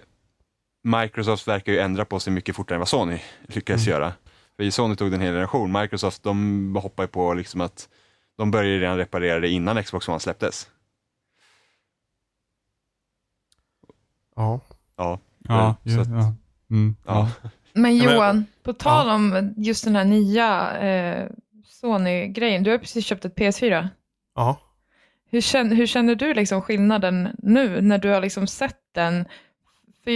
[0.83, 3.99] Microsoft verkar ju ändra på sig mycket fortare än vad Sony lyckades Mm.
[3.99, 4.13] göra.
[4.57, 5.71] För Sony tog det en hel generation.
[5.71, 7.89] Microsoft de hoppar ju på liksom att
[8.37, 10.69] de började redan reparera det innan Xbox One släpptes.
[14.35, 14.59] ja.
[14.97, 16.33] Ja, Ja, Så att- ja.
[16.69, 17.29] Mm, ja.
[17.73, 17.81] ja.
[17.81, 21.27] Men Ja, men- Johan, på tal om just den här nya eh,
[21.65, 22.63] Sony-grejen.
[22.63, 23.87] Du har precis köpt ett PS4.
[24.35, 24.57] Ja.
[25.31, 29.25] Hur känner, hur känner du liksom skillnaden nu när du har liksom sett den?
[30.03, 30.11] För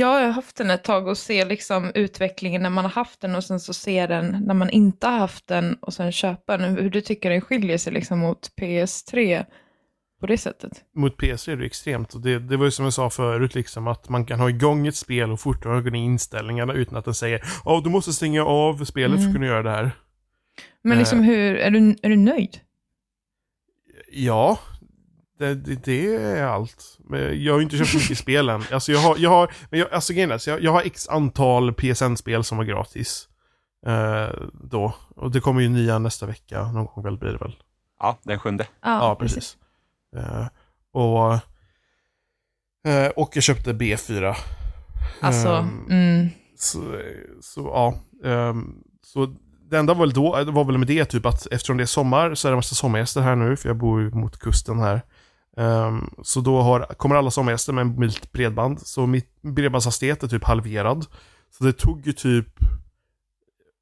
[0.00, 3.34] jag har haft den ett tag och ser liksom utvecklingen när man har haft den
[3.34, 6.76] och sen så ser den när man inte har haft den och sen köper den.
[6.76, 9.44] Hur du tycker den skiljer sig liksom mot PS3
[10.20, 10.72] på det sättet?
[10.94, 12.14] Mot PC är det extremt.
[12.14, 14.86] Och det, det var ju som jag sa förut, liksom, att man kan ha igång
[14.86, 18.12] ett spel och fortfarande gå in i inställningarna utan att den säger Ja, du måste
[18.12, 19.28] stänga av spelet för Mm.
[19.30, 19.90] att kunna göra det här.
[20.82, 22.60] Men liksom hur, är du, är du nöjd?
[24.12, 24.58] Ja,
[25.38, 26.98] det, det, det är allt.
[27.04, 28.62] Men jag har ju inte köpt mycket spel än.
[28.72, 31.08] Alltså jag har, jag har, men jag, alltså grejen är, så jag, jag har x
[31.08, 33.28] antal PSN-spel som var gratis.
[33.86, 34.94] Eh, då.
[35.16, 37.56] Och det kommer ju nya nästa vecka, någon gång väl blir det väl.
[38.00, 38.66] ja, den sjunde.
[38.82, 39.56] Ja, precis.
[39.60, 39.65] Eh,
[40.92, 41.32] och,
[42.90, 44.36] eh, och jag köpte B4.
[45.20, 47.00] Alltså, Ehm, mm, så,
[47.40, 47.94] så ja.
[48.30, 48.74] ehm,
[49.06, 49.34] så
[49.70, 52.34] det enda var väl då, var väl med det typ att eftersom det är sommar
[52.34, 55.02] så är det massa sommargäster här nu, för jag bor ju mot kusten här.
[55.56, 60.44] Ehm, så då har, kommer alla sommargäster med mobilt bredband, så mitt bredbandshastighet är typ
[60.44, 61.06] halverad.
[61.58, 62.48] Så det tog ju typ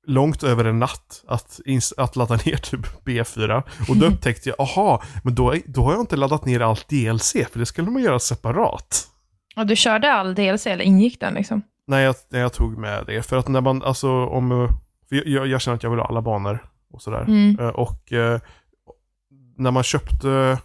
[0.07, 1.61] långt över en natt att,
[1.97, 3.63] att ladda ner typ B4.
[3.89, 7.33] Och då upptäckte jag, aha, men då, då har jag inte laddat ner allt DLC,
[7.33, 9.09] för det skulle man göra separat.
[9.57, 11.63] och du körde all DLC eller ingick den liksom?
[11.87, 13.23] när jag, jag tog med det.
[13.23, 14.53] För att när man, alltså om...
[14.53, 14.71] eh,
[15.09, 17.23] jag, jag känner att jag vill ha alla banor och sådär.
[17.23, 17.59] Mm.
[17.61, 18.41] Eh, Och eh,
[19.57, 20.59] när man köpte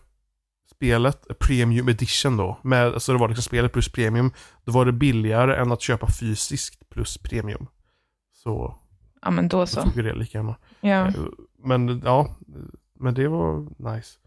[0.76, 4.32] spelet, Premium Edition då, med, alltså det var liksom spelet plus Premium,
[4.66, 7.68] då var det billigare än att köpa fysiskt plus Premium.
[8.44, 8.76] Så
[9.22, 9.82] Ja, men då så.
[9.84, 10.56] tog vi det lika gärna.
[10.82, 11.08] Ja.
[11.08, 11.14] Eh,
[11.58, 12.36] Men ja,
[12.94, 14.18] men det var nice.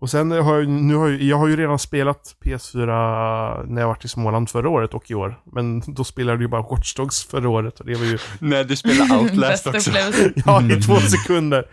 [0.00, 3.88] Och sen har jag, nu har jag, jag har ju redan spelat PS4 när jag
[3.88, 5.40] varit i Småland förra året och i år.
[5.52, 8.64] Men då spelade jag ju bara Watch Dogs förra året och det var ju, När
[8.64, 9.90] du spelar Outlast också.
[10.46, 11.64] ja i två sekunder.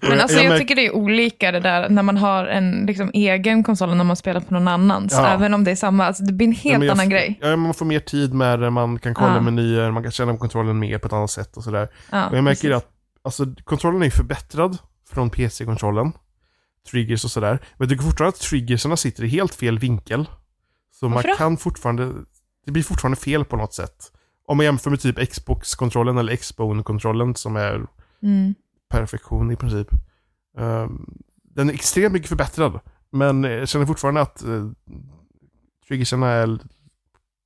[0.00, 3.10] Men alltså jag märk- tycker det är olika det där när man har en liksom,
[3.14, 5.12] egen konsol och när man spelar på någon annans.
[5.16, 5.26] Ja.
[5.28, 6.06] Även om det är samma.
[6.06, 7.38] Alltså, det blir en helt Ja, jag- annan grej.
[7.42, 9.40] Ja, man får mer tid med det, man kan kolla Ja.
[9.40, 11.88] menyer, man kan känna på kontrollen mer på ett annat sätt och sådär.
[12.10, 12.76] Ja, och jag märker precis.
[12.76, 12.88] att
[13.24, 14.78] alltså, kontrollen är ju förbättrad
[15.10, 16.12] från PC-kontrollen.
[16.90, 17.50] Triggers och sådär.
[17.50, 20.28] Men jag tycker fortfarande att triggerserna sitter i helt fel vinkel.
[20.92, 21.36] Så Varför man då?
[21.38, 22.12] kan fortfarande,
[22.66, 24.12] det blir fortfarande fel på något sätt.
[24.46, 27.86] Om man jämför med typ Xbox-kontrollen eller Xbone-kontrollen som är
[28.22, 28.54] Mm.
[28.88, 29.88] perfektion i princip.
[30.58, 31.06] Ehm,
[31.42, 32.80] den är extremt mycket förbättrad.
[33.10, 34.72] Men jag känner fortfarande att uh,
[35.88, 36.58] triggerserna är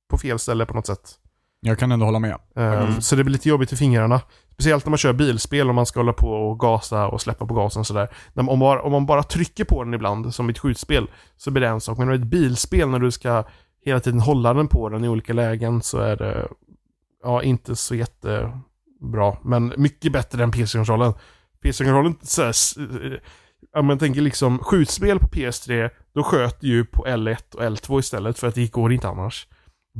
[0.09, 1.18] på fel ställe på något sätt.
[1.61, 2.37] Jag kan ändå hålla med.
[2.55, 3.01] Mm.
[3.01, 4.21] Så det blir lite jobbigt i fingrarna.
[4.53, 7.53] Speciellt när man kör bilspel och man ska hålla på och gasa och släppa på
[7.53, 8.07] gasen sådär.
[8.33, 11.51] Man- Om, man, om man bara trycker på den ibland, som i ett skjutspel, så
[11.51, 11.97] blir det en sak.
[11.97, 13.43] Men i ett bilspel när du ska
[13.85, 16.47] hela tiden hålla den på den i olika lägen så är det
[17.23, 19.37] ja, inte så jättebra.
[19.43, 21.13] Men mycket bättre än PC-kontrollen.
[21.63, 23.19] PC-kontrollen, eh,
[23.73, 27.99] ja men tänker liksom skjutspel på PS3, då sköt du ju på L1 och L2
[27.99, 29.47] istället för att det går inte annars.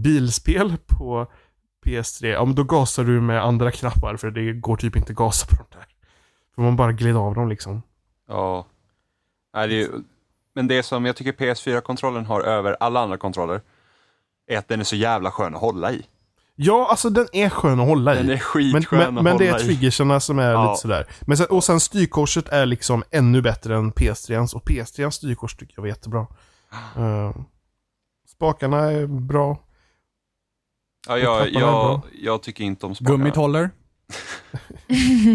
[0.04, 1.28] Bilspel på
[1.86, 5.18] PS3, ja men då gasar du med andra knappar för det går typ inte att
[5.18, 5.86] gasa på de där.
[6.56, 7.82] För man bara gled av dem liksom.
[8.28, 8.66] Ja.
[9.54, 10.04] Nej, det ju-
[10.56, 13.62] men det som jag tycker PS4-kontrollen har över alla andra kontroller
[14.48, 16.06] är att den är så jävla skön att hålla i.
[16.56, 18.18] Ja, alltså den är skön att hålla i.
[18.18, 19.64] Den är Men, skitskön men, att men det är i.
[19.64, 20.70] triggerserna som är Ja.
[20.72, 21.08] lite sådär.
[21.22, 25.74] Men sen, och sen styrkorset är liksom ännu bättre än PS3ans och PS3ans styrkors tycker
[25.78, 26.28] jag var jättebra.
[26.98, 27.32] Uh,
[28.28, 29.58] spakarna är bra.
[31.08, 33.18] Ja, jag, jag, jag tycker inte om spakarna.
[33.18, 33.70] Gummit håller.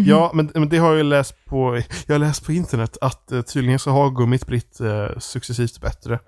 [0.05, 3.29] Ja, men, men det har jag ju läst på, jag har läst på internet att
[3.33, 6.19] uh, tydligen så har gummit blivit uh, successivt bättre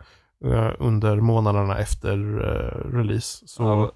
[0.45, 3.47] uh, under månaderna efter uh, release.
[3.47, 3.91] Så Ja,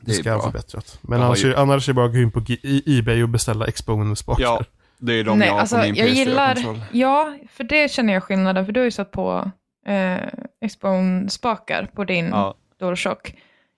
[0.00, 0.46] det, det ska ha bra.
[0.46, 0.98] förbättrats.
[1.02, 3.66] Men annars, ju- annars är det bara att gå in på i- Ebay och beställa
[3.70, 4.42] Xbone-spakar.
[4.42, 4.64] Ja,
[4.98, 6.80] det är de Nej, jag har alltså på min jag gillar, PS4-kontroll.
[6.92, 9.50] ja, för det känner jag skillnaden, för du har ju satt på
[9.86, 13.34] eh, Xbone-spakar på din Ja, DualShock.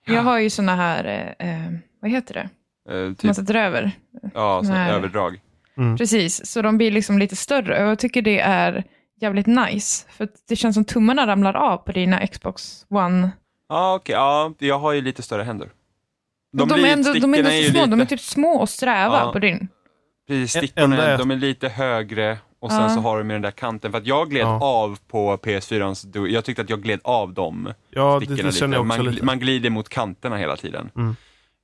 [0.07, 2.49] Jag har ju såna här, eh, eh, vad heter det,
[2.93, 3.91] eh, man typ, sätter över.
[4.33, 4.91] ja, så Nej.
[4.91, 5.39] överdrag.
[5.77, 5.97] Mm.
[5.97, 8.83] Precis, så de blir liksom lite större och jag tycker det är
[9.21, 10.05] jävligt nice.
[10.09, 13.31] För det känns som tummarna ramlar av på dina Xbox One.
[13.69, 15.69] Ja, okej, ja, jag har ju lite större händer.
[16.57, 18.69] De, blir- är ändå, de är ändå så små, lite- de är typ små och
[18.69, 19.31] sträva Ja.
[19.33, 19.67] på din.
[20.27, 22.89] Precis, Ä- stickorna, är- de är lite högre och sen Ja.
[22.89, 23.91] så har de ju den där kanten.
[23.91, 24.63] För att jag gled Ja.
[24.63, 28.55] av på PS4, du- jag tyckte att jag gled av dem Ja, det, stickorna det
[28.55, 29.25] känner jag också man, lite.
[29.25, 30.89] man glider mot kanterna hela tiden.
[30.95, 31.15] Mm.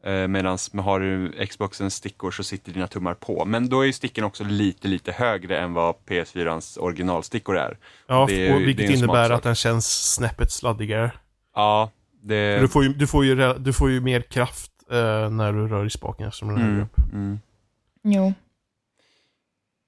[0.06, 3.46] Eh, Medan har du Xboxens stickor så sitter dina tummar på.
[3.46, 7.78] Men då är ju sticken också lite, lite högre än vad PS4ans originalstickor är.
[8.08, 9.38] Ja, det är- och det vilket är en innebär smaksak.
[9.38, 11.12] att den känns snäppet sladdigare.
[11.56, 12.60] Ja, det...
[12.60, 15.68] Du, får ju, du, får ju, re- du får ju mer kraft eh, när du
[15.68, 17.14] rör i spaken eftersom den är högre Mm, upp.
[17.14, 17.40] mm.
[18.04, 18.34] Jo.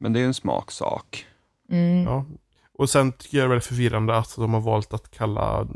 [0.05, 1.25] Men det är en smaksak.
[1.71, 2.03] Mm.
[2.03, 2.25] Ja.
[2.73, 5.67] Och sen tycker jag det är väldigt förvirrande att de har valt att kalla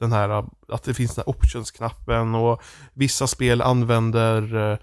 [0.00, 2.62] den här, att det finns den här optionsknappen och
[2.92, 4.78] vissa spel använder eh,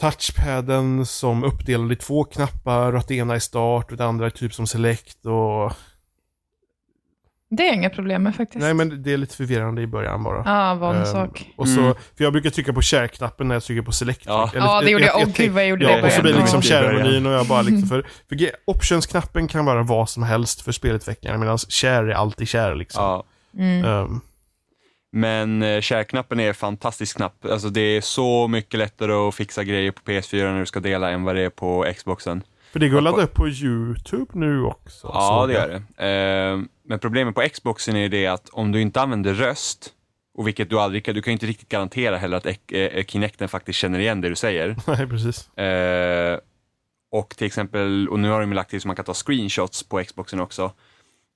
[0.00, 4.26] touchpaden som uppdelad i två knappar och att det ena är start och det andra
[4.26, 5.72] är typ som select och...
[7.56, 8.60] Det är inga problem med faktiskt.
[8.62, 10.42] Nej men det är lite förvirrande i början bara.
[10.44, 11.46] Ja, vanlig Ehm, sak.
[11.56, 11.94] Och så, Mm.
[12.16, 14.22] för jag brukar trycka på share-knappen när jag trycker på select.
[14.26, 14.50] Ja.
[14.54, 15.16] Ja, det gjorde jag.
[15.16, 16.60] Åh gud vad jag gjorde det i Ja, och så blir det början.
[16.62, 16.82] liksom Ja.
[16.82, 21.40] share-menyn och jag bara liksom för, för options-knappen kan vara vad som helst för spelutvecklaren
[21.40, 23.04] medan share är alltid share liksom.
[23.04, 23.24] Ja.
[23.58, 23.84] Mm.
[23.84, 24.20] Ehm,
[25.12, 27.44] Men eh, share-knappen är en fantastisk knapp.
[27.44, 31.10] Alltså det är så mycket lättare att fixa grejer på PS4 när du ska dela
[31.10, 32.42] än vad det är på Xboxen.
[32.72, 35.10] För det går att ladda upp på YouTube nu också.
[35.14, 36.06] Ja, det gör det.
[36.06, 39.92] Eh, Men problemet på Xboxen är det att om du inte använder röst,
[40.34, 43.48] och vilket du aldrig kan, du kan inte riktigt garantera heller att eh, eh, Kinecten
[43.48, 44.76] faktiskt känner igen det du säger.
[44.86, 45.56] Nej, precis.
[45.58, 46.38] Eh,
[47.12, 50.04] och till exempel, och nu har de lagt till så man kan ta screenshots på
[50.04, 50.72] Xboxen också.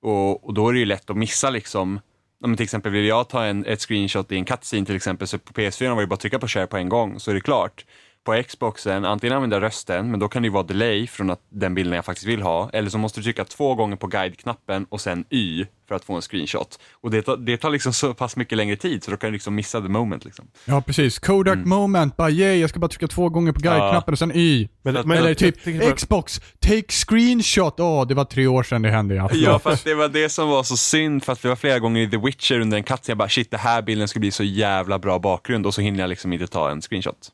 [0.01, 1.99] Och, och då är det ju lätt att missa liksom,
[2.43, 5.37] om till exempel vill jag ta en, ett screenshot i en cutscene till exempel, så
[5.37, 7.41] på PS4 var det bara att trycka på share på en gång så är det
[7.41, 7.85] klart.
[8.27, 11.75] På Xboxen antingen använda rösten, men då kan det ju vara delay från att den
[11.75, 15.01] bilden jag faktiskt vill ha, eller så måste du trycka två gånger på guide-knappen och
[15.01, 16.79] sen Y för att få en screenshot.
[17.01, 19.33] Och det tar, det tar liksom så pass mycket längre tid så då kan du
[19.33, 20.25] liksom missa the moment.
[20.25, 20.47] Liksom.
[20.65, 21.19] Ja, precis.
[21.19, 21.69] Kodak Mm.
[21.69, 24.67] moment, bara yay, jag ska bara trycka två gånger på guide-knappen och sen Y.
[24.81, 27.79] Men, men, Eller jag typ Xbox, take screenshot.
[27.79, 29.15] Åh, det var tre år sedan det hände.
[29.15, 31.55] Ja, Ja, för att det var det som var så synd, för att det var
[31.55, 34.19] flera gånger i The Witcher under en katt, jag bara shit, det här bilden ska
[34.19, 37.31] bli så jävla bra bakgrund och så hinner jag liksom inte ta en screenshot.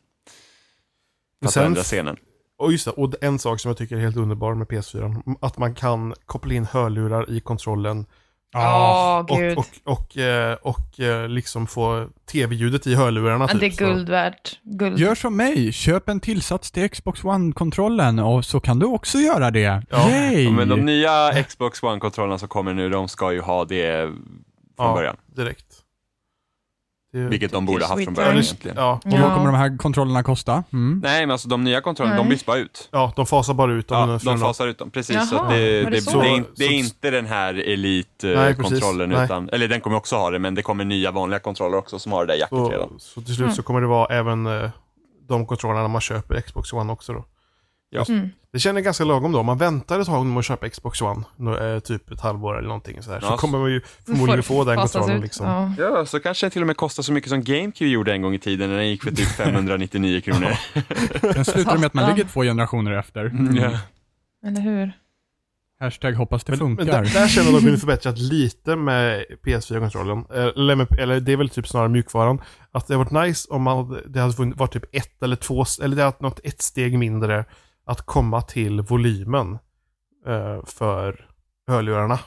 [1.43, 2.15] För att sen- ändra scenen.
[2.58, 5.58] Och just det, och en sak som jag tycker är helt underbar med PS4, att
[5.58, 8.06] man kan koppla in hörlurar i kontrollen
[8.56, 9.58] Ja, och, gud.
[9.58, 13.47] och, och, eh, och, eh, liksom få tv-ljudet i hörlurarna.
[13.51, 14.60] Ja, det är typ, guld värt.
[14.63, 14.99] Guld.
[14.99, 19.51] Gör som mig, köp en tillsats till Xbox One-kontrollen och så kan du också göra
[19.51, 19.84] det.
[19.89, 20.10] Ja.
[20.10, 20.43] Yay!
[20.43, 24.38] Ja, men de nya Xbox One-kontrollerna som kommer nu, de ska ju ha det från
[24.77, 25.15] Ja, början.
[25.36, 25.65] direkt.
[27.13, 28.78] Det, Vilket de borde ha haft från början egentligen.
[28.78, 30.63] ja, Och vad kommer de här kontrollerna kosta?
[30.73, 31.02] Mm.
[31.04, 32.89] Nej, men alltså de nya kontrollerna, de byts bara ut.
[32.91, 34.10] ja, de fasar bara ut dem.
[34.10, 35.15] Ja, de fasar ut dem, precis.
[35.15, 36.21] Jaha, så att det, var det, det det, så?
[36.21, 39.17] är in, det är Så- inte den här Nej, Elite-kontrollen, precis.
[39.17, 39.26] Nej.
[39.26, 42.12] utan, eller den kommer också ha det, men det kommer nya vanliga kontroller också som
[42.12, 42.89] har det där jacket redan.
[42.89, 44.69] så, så till slut så kommer det vara även eh,
[45.28, 47.26] de kontrollerna man köper Xbox One också då.
[47.93, 48.06] Ja.
[48.10, 48.29] Mm.
[48.53, 49.39] Det känner jag ganska lagom då.
[49.39, 51.23] Om man väntar ett tag med att köpa Xbox One,
[51.73, 54.77] eh, typ ett halvår eller någonting sådär, så Ja, kommer man ju förmodligen få den
[54.77, 55.45] kontrollen liksom.
[55.47, 55.73] Ja.
[55.77, 58.34] Ja, så kanske den till och med kostar så mycket som GameCube gjorde en gång
[58.36, 60.51] i tiden när den gick för typ 599 kronor.
[61.34, 63.25] Den slutar med att man ligger två generationer efter.
[63.25, 63.79] Mm, ja.
[64.47, 64.91] Eller hur?
[65.79, 67.03] Hashtag hoppas det Men, men funkar.
[67.03, 70.25] där, där känner jag att de kunde förbättrat lite med PS4-kontrollen.
[70.56, 72.41] Eller, med, eller det är väl typ snarare mjukvaran.
[72.71, 75.95] Att det hade varit nice om man det hade varit typ ett eller två, eller
[75.95, 77.45] det hade något ett steg mindre
[77.86, 79.52] att komma till volymen
[80.28, 81.28] eh, för
[81.67, 82.19] hörlurarna.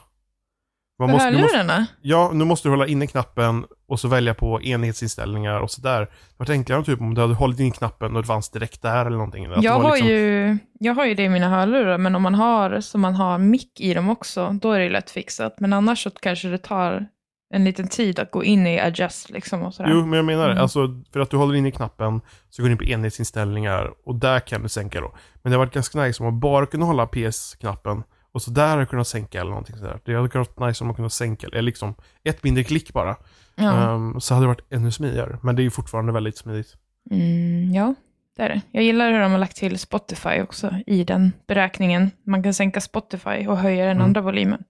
[0.99, 1.87] Man För måste, du måste, hörlurarna?
[2.03, 6.01] ja, nu måste du hålla inne knappen och så välja på enhetsinställningar och sådär.
[6.01, 9.07] Det var enklare typ om du hade hållit in knappen och det fanns direkt där
[9.07, 9.49] eller någonting.
[9.49, 12.35] Det Jag har, liksom- ju, jag har ju det i mina hörlurar, men om man
[12.35, 15.61] har så man har mick i dem också, då är det lätt fixat.
[15.61, 17.07] Men annars så kanske det tar
[17.55, 19.91] en liten tid att gå in i adjust liksom och sådär.
[19.91, 20.53] Jo, men jag menar det.
[20.53, 20.63] Mm.
[20.63, 24.15] Alltså, för att du håller in i knappen så går du in på enhetsinställningar och
[24.15, 25.15] där kan du sänka då.
[25.43, 28.69] Men det har varit ganska nice om man bara kunde hålla PS-knappen och så där
[28.69, 30.01] har du kunnat sänka eller någonting sådär.
[30.05, 33.17] Det hade vara nice om man kunde sänka, eller liksom ett mindre klick bara.
[33.55, 33.95] Ja.
[33.95, 35.39] Ehm, så hade det varit ännu smidigare.
[35.43, 36.77] Men det är ju fortfarande väldigt smidigt.
[37.11, 37.95] Mm, ja,
[38.37, 38.61] det är det.
[38.71, 42.11] Jag gillar hur de har lagt till Spotify också i den beräkningen.
[42.25, 44.05] Man kan sänka Spotify och höja den Mm.
[44.05, 44.65] andra volymen.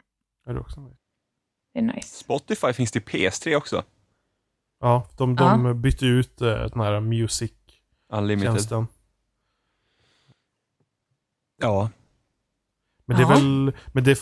[0.48, 0.96] Är det också nice?
[1.76, 2.18] Det är nice.
[2.24, 3.84] Spotify finns det i PS3 också.
[4.80, 8.86] Ja, de, de bytte ut eh, den här music-tjänsten.
[11.56, 11.90] Ja.
[13.04, 13.34] Men det är Ja.
[13.34, 14.16] väl, men det,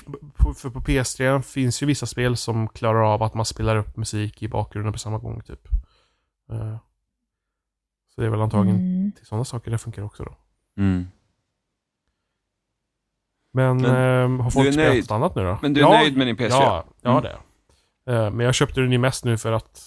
[0.57, 4.43] för på PS3 finns ju vissa spel som klarar av att man spelar upp musik
[4.43, 5.69] i bakgrunden på samma gång typ.
[6.51, 6.77] Eh,
[8.15, 9.13] så det är väl antagligen Mm.
[9.13, 10.37] till sådana saker det funkar också då.
[10.77, 11.07] Mm.
[13.55, 15.03] Men, Men ehm, har folk spelat nöjd?
[15.05, 15.59] något annat nu då?
[15.63, 16.49] Men du är ja, nöjd med din PS4?
[16.51, 17.23] Ja, ja Mm.
[17.23, 17.37] det är
[18.17, 18.25] jag.
[18.27, 19.81] Eh, Men jag köpte den ju mest nu för att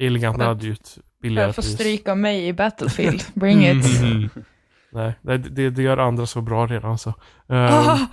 [0.00, 1.74] Elegant För att- hade ju ett billigare Jag får pris.
[1.74, 3.22] stryka mig i Battlefield.
[3.34, 4.00] Bring it.
[4.02, 4.28] Mm.
[4.92, 7.08] Nej, det, det, det gör andra så bra redan så.
[7.48, 7.98] Ehm, Ah,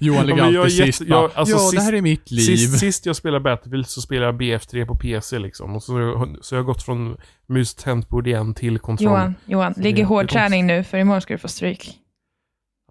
[0.00, 1.00] Johan ligger alltid sist.
[1.06, 2.40] jag- alltså ja, sist- det här är mitt liv.
[2.42, 5.76] Sist, sist jag spelade Battlefield så spelade jag BF3 på PC liksom.
[5.76, 7.16] Och så, så jag har gått från
[7.46, 9.08] mus tangentbord igen till kontroll.
[9.08, 11.48] Johan, Johan, Så ligg i det- hård det- träning nu, för imorgon ska du få
[11.48, 11.98] stryk.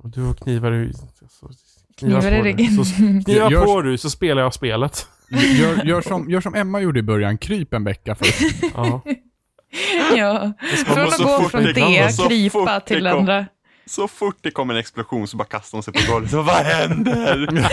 [0.04, 0.94] Du har knivar i...
[0.94, 1.50] Så,
[1.98, 2.76] Knivar i ryggen.
[2.78, 2.86] Du.
[2.86, 5.08] Så, kniva Gör- på du, så spelar jag spelet.
[5.60, 8.42] Gör, gör, som, gör som Emma gjorde i början, kryp en vecka först.
[8.76, 9.02] Ja.
[10.86, 13.20] från att gå fort från det det, krypa till kom.
[13.20, 13.46] andra.
[13.86, 16.32] Så fort det kommer en explosion så bara kastar hon sig på golvet.
[16.32, 17.48] Så, Vad händer?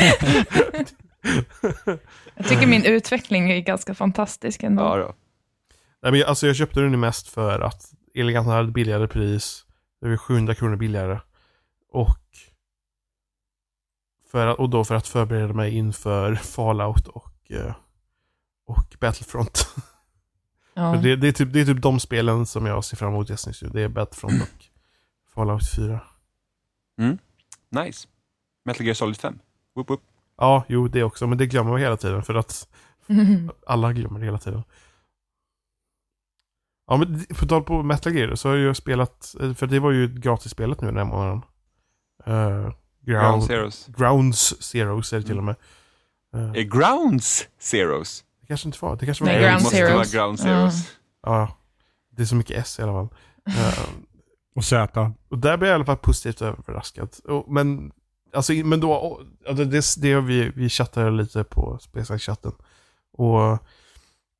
[2.34, 4.82] Jag tycker min utveckling är ganska fantastisk ändå.
[4.82, 5.14] ja, då.
[6.02, 7.82] Nej, men jag- alltså jag köpte den mest för att
[8.14, 9.64] Elegant hade ett billigare pris.
[10.00, 11.18] Det var 700 kronor billigare.
[11.90, 12.18] Och
[14.30, 17.74] för att, och då för att förbereda mig inför Fallout och, eh,
[18.66, 19.68] och Battlefront.
[20.74, 20.96] Ja.
[21.02, 23.46] Det, det, är typ, det är typ de spelen som jag ser fram emot just
[23.62, 23.68] nu.
[23.68, 24.64] Det är Battlefront och
[25.34, 26.00] Fallout 4.
[27.70, 28.08] Nice.
[28.64, 29.38] Metal Gear Solid 5.
[29.74, 30.00] Whoop, whoop.
[30.36, 31.26] Ja, jo det också.
[31.26, 32.68] Men det glömmer man hela tiden för att
[33.66, 34.62] alla glömmer det hela tiden.
[36.86, 39.90] Ja, men på tal på Metal Gear så har jag spelat, eh, för det var
[39.90, 41.42] ju gratisspelet nu den här månaden.
[42.26, 43.86] Uh, Ground Ground, Zeroes.
[43.86, 45.56] Grounds Zeroes är det till och med.
[46.34, 48.24] Eh, Eh, Grounds Zeroes?
[48.40, 50.14] det kanske inte var, det kanske var Nej, det Ground måste Zeroes.
[50.14, 50.42] vara Ground Ja.
[50.44, 50.88] Zeroes.
[51.22, 51.56] Ja,
[52.16, 53.08] det är så mycket S i alla fall.
[53.58, 53.88] Eh,
[54.56, 55.12] Och Z.
[55.30, 57.08] Och där blev jag i alla fall positivt överraskad.
[57.24, 57.92] Och, men,
[58.34, 59.64] alltså, men då, och, ja, det,
[59.98, 62.52] det, vi, vi chattade lite på Spelsnack-chatten.
[63.12, 63.52] Och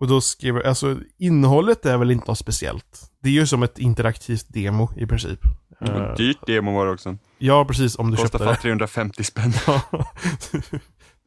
[0.01, 3.11] Och då skrev jag, alltså innehållet är väl inte något speciellt.
[3.22, 5.41] Det är ju som ett interaktivt demo i princip.
[5.81, 7.16] Eh, Dyrt demo var det också.
[7.39, 8.57] ja, precis om du Kostar köpte det.
[8.57, 9.53] 350 spänn.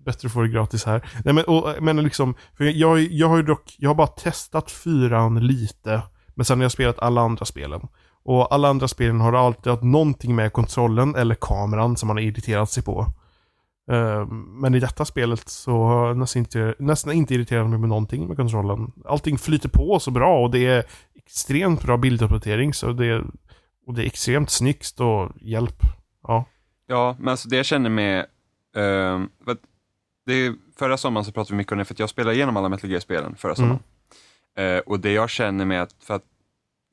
[0.06, 1.10] Bättre att få det gratis här.
[1.26, 4.72] Nej men, och, men liksom, för jag, jag har ju dock, jag har bara testat
[4.72, 6.02] fyran lite.
[6.36, 7.82] Men sen har jag spelat alla andra spelen.
[8.24, 12.24] Och alla andra spelen har alltid haft någonting med kontrollen eller kameran som man har
[12.24, 13.06] irriterat sig på.
[13.92, 14.26] Eh,
[14.62, 18.28] Men i detta spelet så har jag nästan inte, nästan inte irriterat mig med någonting
[18.28, 18.92] med kontrollen.
[19.06, 20.84] Allting flyter på så bra och det är
[21.16, 23.24] extremt bra bilduppdatering så det,
[23.86, 25.82] och det är extremt snyggt och hjälp.
[26.24, 26.46] Ja.
[26.88, 28.20] Ja, men alltså det jag känner med,
[29.46, 29.58] att
[30.26, 32.70] det förra sommaren så pratade vi mycket om det, för att jag spelade igenom alla
[32.70, 33.80] Metal Gear-spelen förra sommaren.
[34.58, 36.24] Eh, och det jag känner med att, för att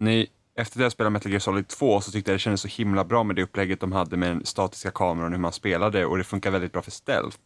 [0.00, 0.26] ni,
[0.56, 3.04] efter att jag spelade Metal Gear Solid 2 så tyckte jag det kändes så himla
[3.04, 6.18] bra med det upplägget de hade med den statiska kameran och hur man spelade och
[6.18, 7.38] det funkar väldigt bra för stealth.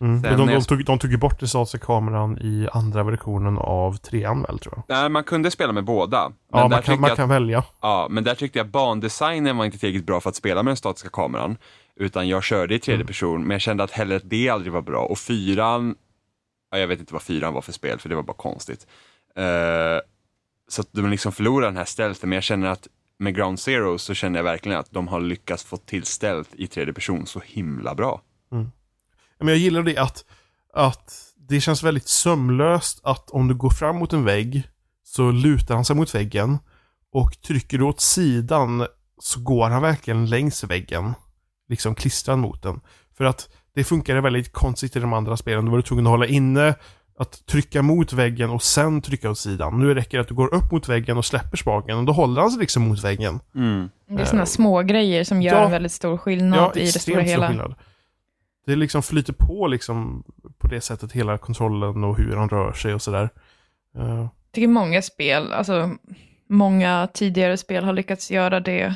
[0.00, 0.22] Mm.
[0.22, 3.96] Sen de, de, tog, de tog ju bort den statiska kameran i andra versionen av
[3.96, 4.96] trean väl tror jag.
[4.96, 6.32] Nej, man kunde spela med båda.
[6.52, 7.64] Ja, man kan, man jag kan välja.
[7.80, 10.76] Ja, men där tyckte jag bandesignen var inte tillräckligt bra för att spela med den
[10.76, 11.56] statiska kameran.
[12.00, 13.06] Utan jag körde i tredje Mm.
[13.06, 15.02] person, men jag kände att heller att det aldrig var bra.
[15.04, 15.94] Och fyran,
[16.70, 18.86] ja, jag vet inte vad fyran var för spel, för det var bara konstigt.
[19.36, 19.44] Eh,
[20.68, 22.88] så att de liksom förlorar den här stealthen, men jag känner att
[23.18, 26.66] med Ground Zero så känner jag verkligen att de har lyckats få till stealth i
[26.66, 28.20] tredje person så himla bra.
[29.38, 30.24] Men jag gillar det att,
[30.74, 31.12] att
[31.48, 34.62] det känns väldigt sömlöst att om du går fram mot en vägg
[35.04, 36.58] så lutar han sig mot väggen
[37.12, 38.86] och trycker du åt sidan
[39.20, 41.14] så går han verkligen längs väggen.
[41.68, 42.80] Liksom klistrad mot den.
[43.16, 45.64] För att det funkar väldigt konstigt i de andra spelen.
[45.64, 46.74] Då var du tvungen att hålla inne,
[47.18, 49.78] att trycka mot väggen och sen trycka åt sidan.
[49.80, 52.40] Nu räcker det att du går upp mot väggen och släpper spaken och då håller
[52.40, 53.40] han sig liksom mot väggen.
[53.54, 53.88] Mm.
[54.08, 55.64] Det är sådana små grejer som gör Ja.
[55.64, 57.48] en väldigt stor skillnad i det stora stor hela.
[57.48, 57.74] skillnad.
[58.68, 60.24] Det liksom flyter på liksom
[60.58, 63.30] på det sättet hela kontrollen och hur han rör sig och sådär.
[63.96, 65.90] Eh, Jag tycker många spel, alltså
[66.48, 68.94] många tidigare spel har lyckats göra det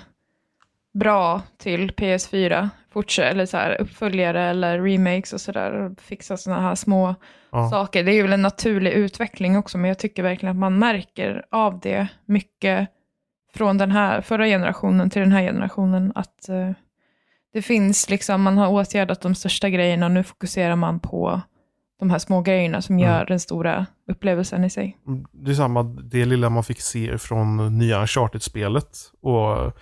[0.94, 2.68] bra till PS4.
[2.92, 5.94] Fortsätt, eller så här uppföljare eller remakes och sådär.
[6.00, 7.14] Fixa sådana här små
[7.50, 7.70] ja.
[7.70, 8.04] saker.
[8.04, 11.44] Det är ju väl en naturlig utveckling också, men jag tycker verkligen att man märker
[11.50, 12.88] av det mycket
[13.54, 16.12] från den här förra generationen till den här generationen.
[16.14, 16.70] Att eh,
[17.52, 21.40] det finns liksom, man har åtgärdat de största grejerna och nu fokuserar man på
[21.98, 23.06] de här små grejerna som Mm.
[23.08, 24.98] gör den stora upplevelsen i sig.
[25.32, 28.98] Det är samma, det lilla man fick se från nya Uncharted-spelet.
[29.22, 29.72] Och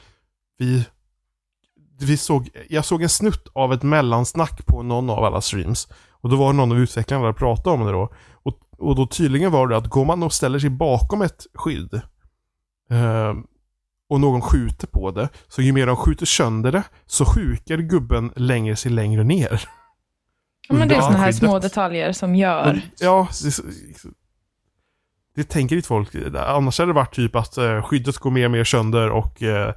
[0.58, 0.86] vi,
[2.00, 5.88] vi såg, jag såg en snutt av ett mellansnack på någon av alla streams.
[6.10, 8.12] Och då var någon av utvecklarna där och pratade om det då.
[8.32, 11.94] Och, och då tydligen var det att går man och ställer sig bakom ett skydd
[12.90, 13.34] eh,
[14.10, 18.32] och någon skjuter på det, så ju mer de skjuter sönder det, så sjukar gubben
[18.36, 19.68] längre sig längre ner.
[20.68, 22.80] Ja, men det är sådana här små detaljer som gör.
[23.00, 23.62] Ja, det,
[25.34, 26.14] det tänker inte folk.
[26.36, 29.74] Annars hade det varit typ att eh, skyddet går mer och mer sönder och eh,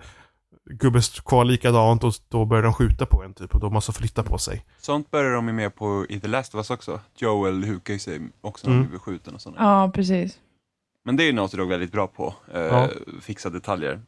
[0.79, 3.91] gubben står kvar likadant och då börjar de skjuta på en typ och då måste
[3.91, 4.65] flytta på sig.
[4.81, 6.99] Sånt börjar de ju med på i The Last of Us också.
[7.17, 8.84] Joel hukar ju sig också när Mm.
[8.84, 9.55] han blir skjuten och sånt.
[9.59, 10.38] Ja, precis.
[11.05, 12.89] Men det är ju Naughty Dog väldigt bra på, eh, Ja.
[13.21, 14.01] fixa detaljer.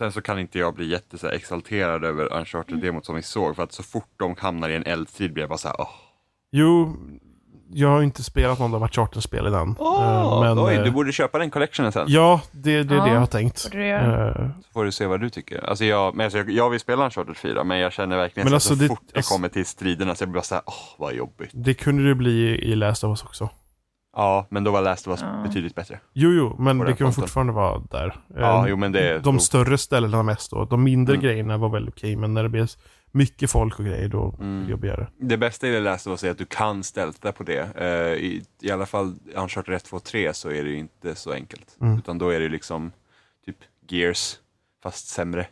[0.00, 3.56] Sen så kan inte jag bli jätte så här, exalterad över Uncharted-demot som vi såg,
[3.56, 5.88] för att så fort de hamnar i en eldstrid blir jag bara så här, åh.
[6.52, 6.96] Jo,
[7.72, 9.74] jag har inte spelat någon av Uncharted-spelen än.
[9.78, 13.04] Åh, Eh, oj, eh, du borde köpa den collectionen sen, Ja, det, det är Ja,
[13.04, 13.70] det jag har tänkt.
[13.74, 15.66] Eh, så får du se vad du tycker.
[15.70, 18.50] Alltså jag, men alltså jag, jag vill spela Uncharted 4, men jag känner verkligen Men
[18.50, 20.54] så, alltså så det- fort jag alltså- kommer till striderna så jag blir bara så
[20.54, 21.50] här, åh, vad jobbigt.
[21.52, 23.48] det kunde det bli i Last of Us också.
[24.12, 25.42] Ja, men då var Last of Us Ja.
[25.46, 26.00] betydligt bättre.
[26.12, 28.20] Jo, jo, men det kan fortfarande vara där.
[28.36, 30.64] Ja, Eh, jo men det De större ställena mest då.
[30.64, 31.24] De mindre Mm.
[31.24, 32.68] grejerna var väl okej, men när det blir
[33.12, 34.56] mycket folk och grejer då Mm.
[34.56, 35.06] blir det jobbigare.
[35.18, 37.76] Det bästa i det Last of Us är att du kan stälta på det.
[37.76, 41.32] Eh, i, I alla fall Uncharted 1, 2, 3 så är det ju inte så
[41.32, 41.76] enkelt.
[41.80, 41.98] Mm.
[41.98, 42.92] Utan då är det liksom
[43.46, 43.56] typ
[43.88, 44.36] Gears,
[44.82, 45.46] fast sämre.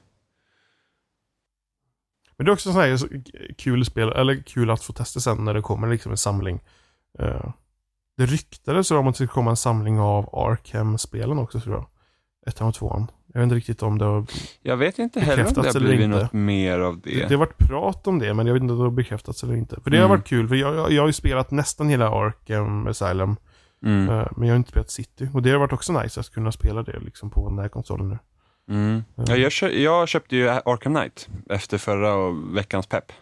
[2.37, 2.99] Men det är också så här
[3.59, 6.61] kul spel, eller kul att få testa sen när det kommer liksom en samling.
[7.19, 7.51] Eh,
[8.19, 11.87] det ryktades om att det skulle komma en samling av Arkham-spelen också tror jag.
[12.47, 13.11] Ettan och tvåan.
[13.33, 14.27] Jag vet inte riktigt om det har...
[14.63, 16.19] Jag vet inte heller om det har eller blivit inte.
[16.23, 17.11] något mer av det.
[17.15, 19.43] Det, det har varit prat om det, men jag vet inte om det har bekräftats
[19.43, 19.81] eller inte.
[19.81, 20.19] För det har Mm.
[20.19, 23.37] varit kul, för jag, jag, jag har ju spelat nästan hela Arkham Asylum.
[23.85, 24.09] Mm.
[24.09, 25.29] eh, men jag har inte spelat City.
[25.35, 28.09] Och det har varit också nice att kunna spela det liksom på den här konsolen
[28.09, 28.19] nu.
[28.75, 29.05] Mm.
[29.15, 33.13] Ja, jag, kö- jag köpte ju Arkham Knight efter förra och veckans pepp.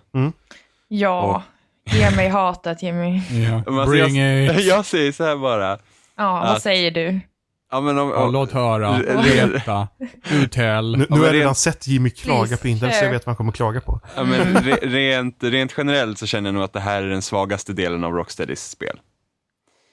[0.89, 1.43] Ja,
[1.91, 3.17] ge mig hatet Jimmy.
[3.17, 3.63] Ja.
[3.67, 4.65] Men alltså, Bring jag, it.
[4.67, 5.79] jag säger så här bara.
[6.17, 7.21] Ja, vad Att- säger du?
[7.71, 8.99] Ja, men om, Ja, om, låt höra.
[9.25, 9.89] Veta.
[10.33, 10.97] Uthäll.
[10.99, 13.31] Nu, nu har jag redan sett Jimmy klaga Please, på internet så jag vet vad
[13.31, 14.01] han kommer klaga på.
[14.17, 17.23] ja, men re, rent, rent generellt så känner jag nog att det här är den
[17.23, 18.99] svagaste delen av Rocksteadys spel.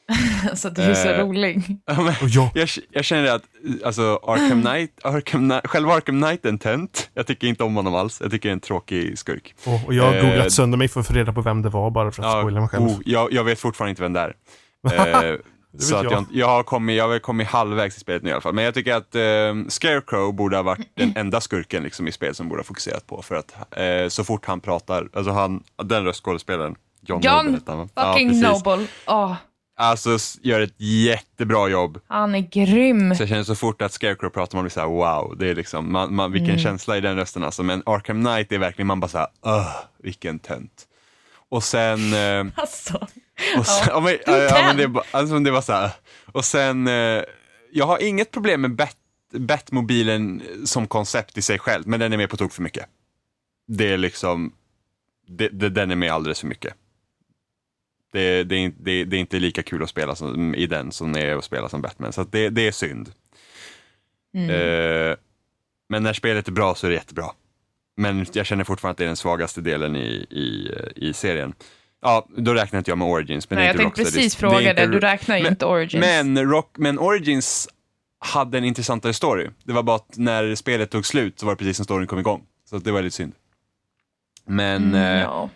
[0.50, 1.78] alltså du är så Eh, rolig.
[1.86, 3.44] Ja, men, jag, jag, jag känner att
[3.86, 7.10] alltså, Arkham Knight, Arkham Knight, själva Arkham Knight är en tönt.
[7.14, 8.22] Jag tycker inte om honom alls.
[8.22, 9.56] Jag tycker det är en tråkig skurk.
[9.66, 11.70] och, och jag har Eh, googlat sönder mig för att få reda på vem det
[11.70, 12.84] var bara för att spoila mig själv.
[12.86, 15.32] oh, jag, jag vet fortfarande inte vem det är.
[15.32, 15.38] Eh,
[15.80, 16.26] så att jag.
[16.32, 18.54] jag, har kommit, jag har kommit halvvägs i spelet nu i alla fall.
[18.54, 19.22] Men jag tycker att eh,
[19.70, 23.22] Scarecrow borde ha varit den enda skurken liksom, i spelet som borde ha fokuserat på.
[23.22, 28.30] För att eh, så fort han pratar, alltså han, den röstskådespelaren, John, John Noble fucking
[28.30, 28.66] precis.
[28.66, 28.88] Noble.
[29.08, 29.36] Åh,
[29.76, 32.00] Alltså gör ett jättebra jobb.
[32.08, 33.16] han är grym.
[33.16, 35.92] Så jag känner så fort att Scarecrow pratar man blir såhär wow, det är liksom,
[35.92, 36.62] man, man, vilken Mm.
[36.64, 37.64] känsla i den rösten alltså.
[37.64, 40.88] Men Arkham Knight är verkligen, man bara såhär, öh, vilken tönt.
[41.50, 43.08] Och sen, eh, Alltså.
[43.58, 44.94] och sen ja, men, du är ja, men tönt.
[44.94, 45.92] det, alltså, var såhär,
[46.32, 47.22] och sen, eh,
[47.72, 48.98] jag har inget problem med Bat,
[49.38, 52.86] Batmobilen som koncept i sig själv, men den är med på tok för mycket.
[53.68, 54.54] Det är liksom,
[55.28, 56.74] det, det, den är med alldeles för mycket.
[58.14, 60.92] Det, det, är, inte- det, det är inte lika kul att spela som, i den
[60.92, 63.12] som är att spela som Batman, så det, är synd.
[64.36, 64.50] Mm.
[64.50, 65.16] Eh,
[65.90, 67.26] men när spelet är bra så är det jättebra.
[67.98, 71.54] Men jag känner fortfarande att det är den svagaste delen i, i, i serien.
[72.02, 73.50] Ja, då räknar inte jag med Origins.
[73.50, 74.92] Men Nej, jag inte tänkte precis Det fråga inte- det.
[74.92, 76.02] Du räknar ju men- inte Origins.
[76.06, 77.70] Men, rock, men Origins
[78.20, 79.50] hade en intressantare story.
[79.64, 82.20] Det var bara att när spelet tog slut så var det precis som storyn kom
[82.20, 82.44] igång.
[82.70, 83.34] Så det var lite synd.
[84.46, 85.50] Men, Mm, eh, ja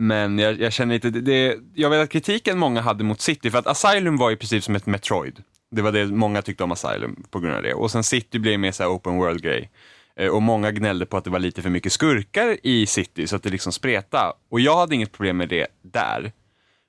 [0.00, 3.50] men jag, jag känner inte, det, det, jag vet att kritiken många hade mot City,
[3.50, 5.42] för att Asylum var ju precis som ett Metroid.
[5.70, 7.74] Det var det många tyckte om Asylum på grund av det.
[7.74, 9.70] Och sen City blev mer så här open world-grej.
[10.16, 13.36] Eh, och många gnällde på att det var lite för mycket skurkar i City, så
[13.36, 14.32] att det liksom spreta.
[14.50, 16.32] Och jag hade inget problem med det där.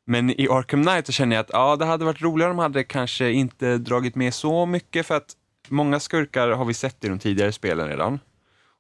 [0.08, 2.64] Men i Arkham Knight så känner jag att ja, det hade varit roligare om de
[2.64, 5.34] hade kanske inte dragit med så mycket, för att
[5.68, 8.20] många skurkar har vi sett i de tidigare spelen redan.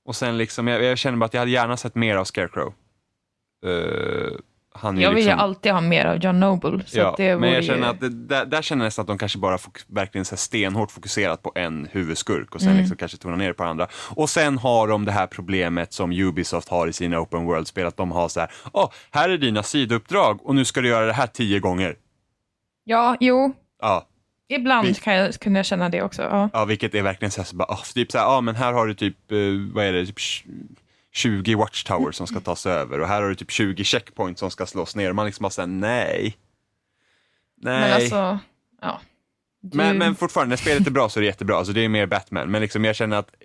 [0.05, 2.73] Och sen liksom, jag, jag känner bara att jag hade gärna sett mer av Scarecrow.
[3.65, 4.37] Eh,
[4.73, 6.83] han är Jag vill ju liksom, alltid ha mer av John Noble.
[6.85, 7.85] Så Ja, det men jag känner ju...
[7.85, 10.91] att det, där, där känner jag nästan att de kanske bara fok- verkligen så stenhårt
[10.91, 12.79] fokuserat på en huvudskurk och sen Mm.
[12.81, 13.87] liksom kanske tonar ner på andra.
[14.09, 17.97] Och sen har de det här problemet som Ubisoft har i sina open world-spel, att
[17.97, 21.13] de har så här, åh, här är dina sidouppdrag och nu ska du göra det
[21.13, 21.95] här tio gånger.
[22.83, 23.53] Ja, jo.
[23.81, 24.05] Ja,
[24.51, 26.21] Ibland Vi- kan jag, kunde jag känna det också.
[26.21, 26.49] Ja.
[26.53, 28.73] ja vilket är verkligen så här, så bara, åh, typ så här, ja men här
[28.73, 29.37] har du typ, eh,
[29.73, 30.17] vad är det, typ
[31.19, 34.65] 20 watchtowers som ska tas över och här har du typ 20 checkpoints som ska
[34.65, 36.37] slås ner man liksom bara säger nej.
[37.57, 37.81] Nej.
[37.81, 38.39] Men alltså,
[38.81, 39.01] ja.
[39.61, 39.77] Du...
[39.77, 41.55] Men, men fortfarande, när spelet är bra så är det jättebra.
[41.55, 42.51] Alltså det är mer Batman.
[42.51, 43.35] Men liksom jag känner att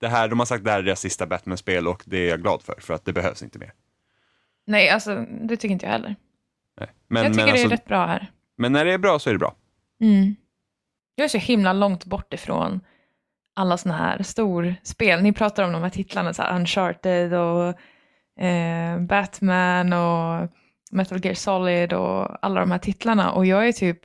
[0.00, 2.28] det här, de har sagt att det här är deras sista Batman-spel och det är
[2.28, 3.72] jag glad för, för att det behövs inte mer.
[4.66, 6.16] Nej, alltså det tycker inte jag heller.
[6.80, 6.90] Nej.
[7.08, 8.30] Men, jag tycker men, det är alltså, rätt bra här.
[8.56, 9.54] men när det är bra så är det bra.
[10.00, 10.34] Mm.
[11.14, 12.80] Jag är så himla långt bort ifrån
[13.54, 15.22] alla sådana här storspel.
[15.22, 17.68] Ni pratar om de här titlarna, så här Uncharted och
[18.44, 20.50] eh, Batman och
[20.90, 23.32] Metal Gear Solid och alla de här titlarna.
[23.32, 24.00] Och jag är typ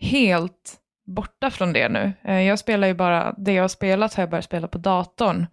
[0.00, 2.12] helt borta från det nu.
[2.24, 5.46] Eh, jag spelar ju bara, det jag har spelat har jag börjat spela på datorn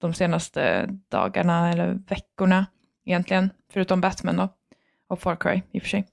[0.00, 2.66] de senaste dagarna eller veckorna
[3.04, 4.48] egentligen, förutom Batman då.
[5.08, 6.06] Och Far Cry i och för sig.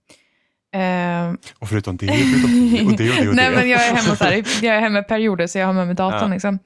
[0.74, 3.55] Eh, Och förutom det, förutom det och det och det och Nej, det.
[3.55, 4.34] men jag är hemma, så här,
[4.65, 6.22] jag är hemma perioder, så jag har med mig datorn.
[6.30, 6.34] Ja.
[6.34, 6.59] Liksom.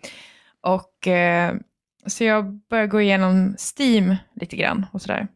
[0.62, 1.54] Och, eh,
[2.06, 5.28] så jag börjar gå igenom Steam lite grann och sådär.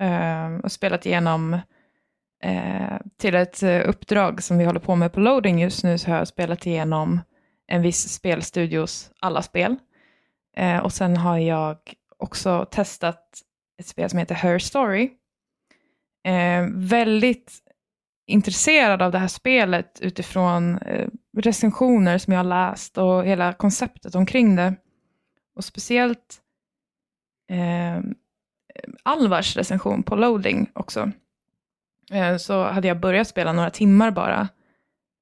[0.00, 1.54] Eh, och spelat igenom
[2.44, 6.10] eh, till ett eh, uppdrag som vi håller på med på loading just nu, så
[6.10, 7.20] har jag spelat igenom
[7.66, 9.76] en viss spelstudios alla spel.
[10.56, 11.78] Eh, och sen har jag
[12.18, 13.22] också testat
[13.80, 15.10] ett spel som heter Her Story.
[16.26, 17.52] Eh, väldigt
[18.28, 24.14] intresserad av det här spelet utifrån eh, recensioner som jag har läst och hela konceptet
[24.14, 24.74] omkring det.
[25.56, 26.40] Och speciellt
[27.50, 28.00] eh,
[29.02, 31.12] Alvars recension på loading också.
[32.12, 34.48] Eh, så hade jag börjat spela några timmar bara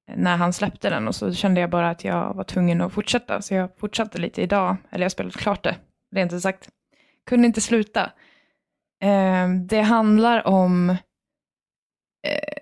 [0.09, 2.93] eh, när han släppte den och så kände jag bara att jag var tvungen att
[2.93, 3.41] fortsätta.
[3.41, 5.75] Så jag fortsatte lite idag, eller jag spelade klart det,
[6.11, 6.69] rent ut sagt.
[7.25, 8.11] Kunde inte sluta.
[9.01, 10.97] Eh, det handlar om eh,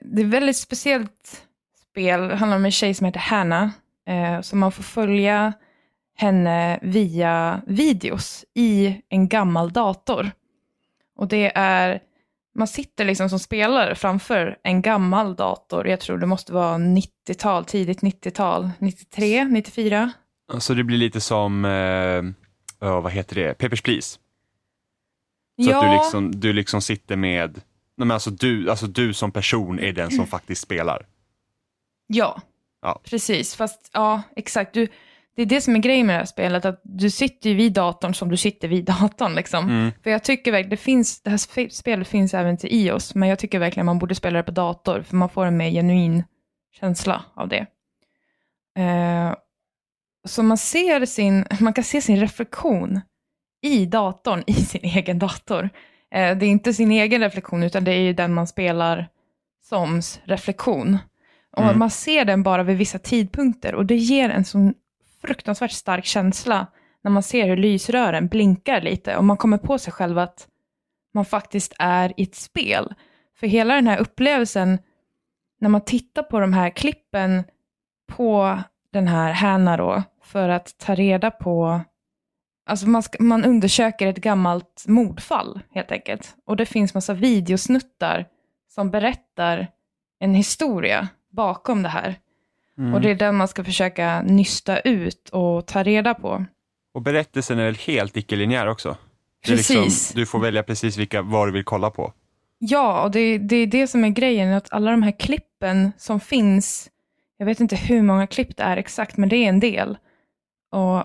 [0.02, 1.46] det är ett väldigt speciellt
[1.92, 2.28] spel.
[2.28, 3.70] Det handlar om en tjej som heter Hannah.
[4.08, 5.54] Eh, så man får följa
[6.18, 10.32] henne via videos i en gammal dator.
[11.16, 12.00] Och det är,
[12.56, 15.88] man sitter liksom som spelare framför en gammal dator.
[15.88, 18.70] Jag tror det måste vara 90-tal, tidigt 90-tal.
[18.80, 20.12] 93, 94.
[20.60, 24.20] Så det blir lite som, eh, vad heter det, Papers, Please.
[25.64, 27.62] Så ja, att du liksom, du liksom sitter med,
[27.98, 31.06] nej men alltså du, alltså du som person är den som faktiskt spelar.
[32.08, 32.42] ja.
[32.82, 33.02] Ja.
[33.04, 33.56] precis.
[33.56, 34.74] Fast ja, exakt.
[34.74, 34.88] Du,
[35.36, 37.74] det är det som är grejen med det här spelet, att du sitter ju vid
[37.74, 39.36] datorn som du sitter vid datorn.
[39.36, 39.70] Liksom.
[39.70, 39.92] Mm.
[40.04, 43.30] För jag tycker verkligen, det, finns, det här sp- spelet finns även till iOS, men
[43.30, 46.24] jag tycker verkligen man borde spela det på dator, för man får en mer genuin
[46.80, 47.66] känsla av det.
[48.82, 49.36] Eh,
[50.28, 53.02] så man ser sin, man kan se sin reflektion
[53.62, 55.70] i datorn, i sin egen dator.
[56.16, 59.08] Eh, det är inte sin egen reflektion, utan det är ju den man spelar
[59.64, 60.98] soms reflektion.
[61.52, 61.80] Och Mm.
[61.80, 64.74] man ser den bara vid vissa tidpunkter och det ger en sån
[65.22, 66.68] fruktansvärt stark känsla
[67.04, 70.48] när man ser hur lysrören blinkar lite och man kommer på sig själv att
[71.14, 72.94] man faktiskt är i ett spel.
[73.40, 74.80] För hela den här upplevelsen,
[75.60, 77.44] när man tittar på de här klippen
[78.08, 78.60] på
[78.94, 81.82] den här Hanna då, för att ta reda på,
[82.66, 86.36] alltså man, ska, man undersöker ett gammalt mordfall helt enkelt.
[86.46, 88.26] Och det finns massa videosnuttar
[88.68, 89.68] som berättar
[90.20, 92.16] en historia bakom det här.
[92.78, 92.94] Mm.
[92.94, 96.46] Och det är den man ska försöka nysta ut och ta reda på.
[96.94, 98.90] Och berättelsen är väl helt icke-linjär också?
[98.90, 98.96] Är
[99.48, 99.70] Precis.
[99.70, 102.14] Liksom, du får välja precis vilka, vad du vill kolla på.
[102.58, 106.20] Ja, och det, det är det som är grejen, att alla de här klippen som
[106.20, 106.90] finns,
[107.38, 109.98] jag vet inte hur många klipp det är exakt, men det är en del.
[110.72, 111.04] Och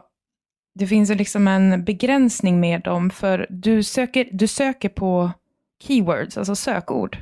[0.75, 5.31] det finns ju liksom en begränsning med dem, för du söker, du söker på
[5.83, 7.19] keywords, alltså sökord.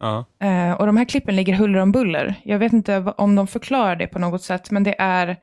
[0.00, 0.24] Ja.
[0.40, 2.34] Eh, och de här klippen ligger huller om buller.
[2.44, 5.36] Jag vet inte om de förklarar det på något sätt, men det är,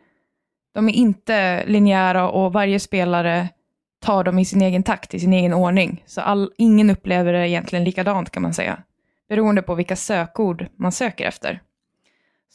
[0.74, 3.49] de är inte linjära och varje spelare
[4.01, 6.04] tar dem i sin egen takt, i sin egen ordning.
[6.06, 8.80] Så all, ingen upplever det egentligen likadant kan man säga.
[9.30, 11.62] Beroende på vilka sökord man söker efter.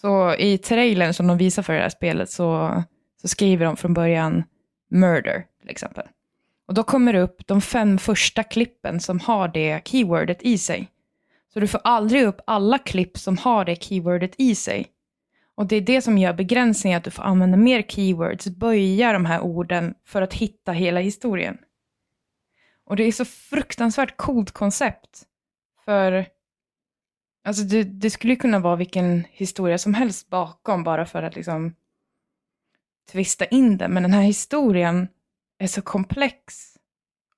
[0.00, 2.82] Så i trailern som de visar för det här spelet så,
[3.22, 4.44] så skriver de från början
[4.88, 6.06] murder till exempel.
[6.66, 10.88] Och då kommer det upp de fem första klippen som har det keywordet i sig.
[11.52, 14.86] Så du får aldrig upp alla klipp som har det keywordet i sig.
[15.54, 19.24] Och det är det som gör begränsningen, att du får använda mer keywords, böja de
[19.24, 21.58] här orden för att hitta hela historien.
[22.84, 25.22] Och det är så fruktansvärt coolt koncept.
[25.84, 26.26] För
[27.44, 31.74] alltså det, det skulle kunna vara vilken historia som helst bakom, bara för att liksom
[33.12, 33.88] twista in det.
[33.88, 35.08] Men den här historien
[35.58, 36.74] är så komplex.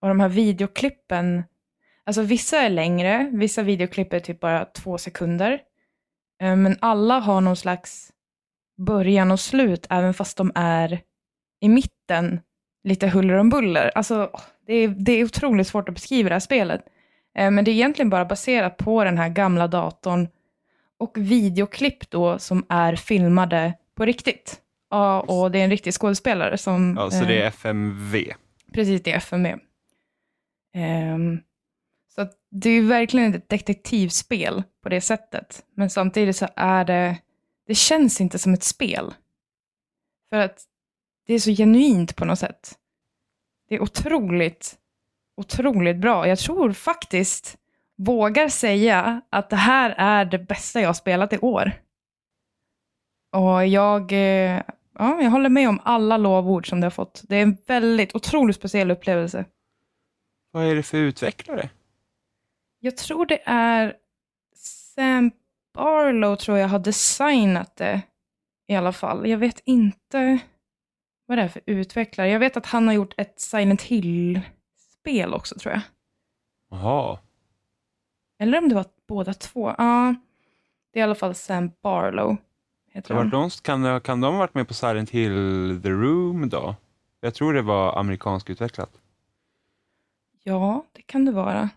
[0.00, 1.42] Och de här videoklippen
[2.10, 5.60] Alltså vissa är längre, vissa videoklipp är typ bara två sekunder.
[6.42, 8.12] Eh, men alla har någon slags
[8.76, 11.00] början och slut, även fast de är
[11.60, 12.40] i mitten
[12.84, 13.92] lite huller om buller.
[13.94, 14.30] Alltså,
[14.66, 16.84] det är, det är otroligt svårt att beskriva det här spelet.
[17.34, 20.28] Eh, men det är egentligen bara baserat på den här gamla datorn
[20.98, 24.60] och videoklipp då som är filmade på riktigt.
[24.90, 26.96] Ja, och det är en riktig skådespelare som...
[26.98, 28.32] ja, så eh, det är FMV.
[28.72, 29.56] Precis, det är FMV.
[30.74, 31.40] Ehm,
[32.14, 35.64] så det är ju verkligen ett detektivspel på det sättet.
[35.74, 37.18] Men samtidigt så är det,
[37.66, 39.14] det känns inte som ett spel.
[40.30, 40.64] För att
[41.26, 42.74] det är så genuint på något sätt.
[43.68, 44.78] Det är otroligt,
[45.36, 46.28] otroligt bra.
[46.28, 47.56] Jag tror faktiskt,
[47.96, 51.72] vågar säga att det här är det bästa jag har spelat i år.
[53.32, 54.62] Och jag, eh,
[54.98, 57.22] ja, jag håller med om alla lovord som det har fått.
[57.28, 59.44] Det är en väldigt otroligt speciell upplevelse.
[60.50, 61.70] Vad är det för utvecklare?
[62.78, 63.96] Jag tror det är
[64.54, 65.30] Sam
[65.74, 68.02] Barlow tror jag har designat det
[68.66, 69.28] i alla fall.
[69.28, 70.38] Jag vet inte
[71.26, 72.28] vad det är för utvecklare.
[72.28, 75.82] Jag vet att han har gjort ett Silent Hill-spel också tror jag.
[76.70, 77.18] Jaha.
[78.38, 79.74] Eller om det var båda två.
[79.78, 80.14] Ja,
[80.92, 82.36] det är i alla fall Sam Barlow.
[82.92, 83.30] Heter han.
[83.30, 86.74] de, kan, kan de ha varit med på Silent Hill The Room då?
[87.20, 88.90] Jag tror det var amerikansk utvecklat.
[90.42, 91.68] Ja, det kan det vara.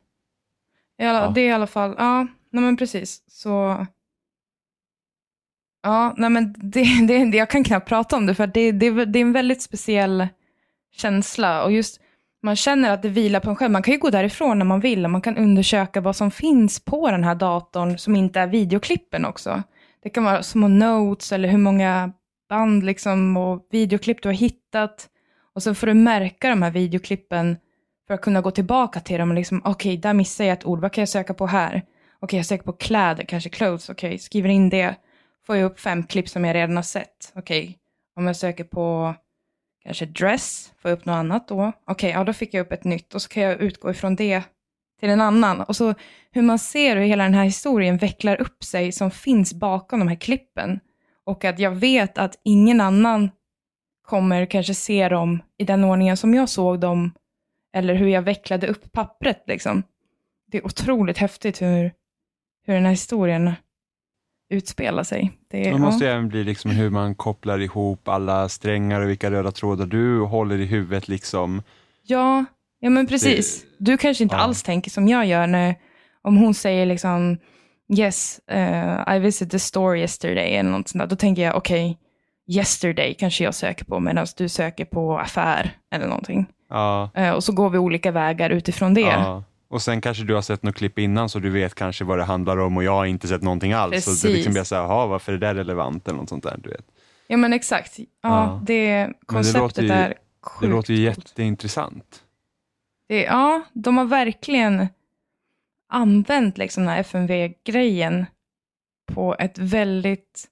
[1.00, 1.32] Alla, Ja.
[1.36, 3.24] Det är i alla fall, ja, nej men precis.
[3.28, 3.86] Så...
[5.82, 9.06] Ja, nej men det, det, det, jag kan knappt prata om det för det, det,
[9.06, 10.28] det är en väldigt speciell
[10.92, 12.00] känsla och just
[12.42, 13.72] man känner att det vilar på en själv.
[13.72, 16.80] Man kan ju gå därifrån när man vill och man kan undersöka vad som finns
[16.80, 19.64] på den här datorn som inte är videoklippen också.
[20.04, 22.14] Det kan vara små notes eller hur många
[22.50, 25.10] band liksom och videoklipp du har hittat.
[25.56, 27.58] Och så får du märka de här videoklippen
[28.08, 30.80] för att kunna gå tillbaka till dem och liksom, okej, där missade jag ett ord,
[30.80, 31.82] vad kan jag söka på här?
[32.20, 34.96] Okej, jag söker på kläder, kanske clothes, okej, skriver in det.
[35.46, 37.32] Får jag upp fem klipp som jag redan har sett.
[37.36, 37.78] Okej,
[38.16, 39.16] om jag söker på
[39.84, 41.72] kanske dress, får jag upp något annat då?
[41.88, 44.44] Okej, ja då fick jag upp ett nytt och så kan jag utgå ifrån det
[45.04, 45.62] till en annan.
[45.62, 45.94] Och så
[46.32, 50.08] hur man ser hur hela den här historien vecklar upp sig som finns bakom de
[50.08, 50.80] här klippen.
[51.26, 53.32] Och att jag vet att ingen annan
[54.08, 57.12] kommer kanske se dem i den ordningen som jag såg dem
[57.76, 59.84] eller hur jag vecklade upp pappret liksom.
[60.52, 61.92] Det är otroligt häftigt hur,
[62.66, 63.52] hur den här historien
[64.50, 65.32] utspela sig.
[65.52, 66.12] Det, Det måste ja.
[66.12, 70.60] även bli liksom hur man kopplar ihop alla strängar och vilka röda trådar du håller
[70.60, 71.62] i huvudet liksom.
[72.04, 72.46] Ja,
[72.84, 73.66] ja men precis.
[73.78, 74.42] Du kanske inte ja.
[74.42, 75.76] alls tänker som jag gör när,
[76.22, 77.38] om hon säger liksom
[77.98, 81.08] Yes, uh, I visited the store yesterday eller något sånt där.
[81.08, 81.98] Då tänker jag okej,
[82.48, 86.46] yesterday kanske jag söker på medan du söker på affär eller någonting.
[86.70, 89.02] Ja, Eh, och så går vi olika vägar utifrån det.
[89.02, 89.44] ja.
[89.70, 92.24] Och sen kanske du har sett något klipp innan så du vet kanske vad det
[92.24, 94.04] handlar om och jag har inte sett någonting alls.
[94.06, 94.36] Så det Precis.
[94.36, 96.60] liksom blir så här, "Jaha, varför är det där relevant eller något sånt där.
[96.64, 96.86] Du vet.
[97.28, 97.98] Ja men exakt.
[98.00, 98.62] Ja, Ja.
[98.66, 102.23] det konceptet låter ju- är Det sjukt låter ju jätteintressant.
[103.14, 104.88] Det, ja, de har verkligen
[105.90, 108.26] använt liksom den här FMV-grejen
[109.14, 110.48] på ett väldigt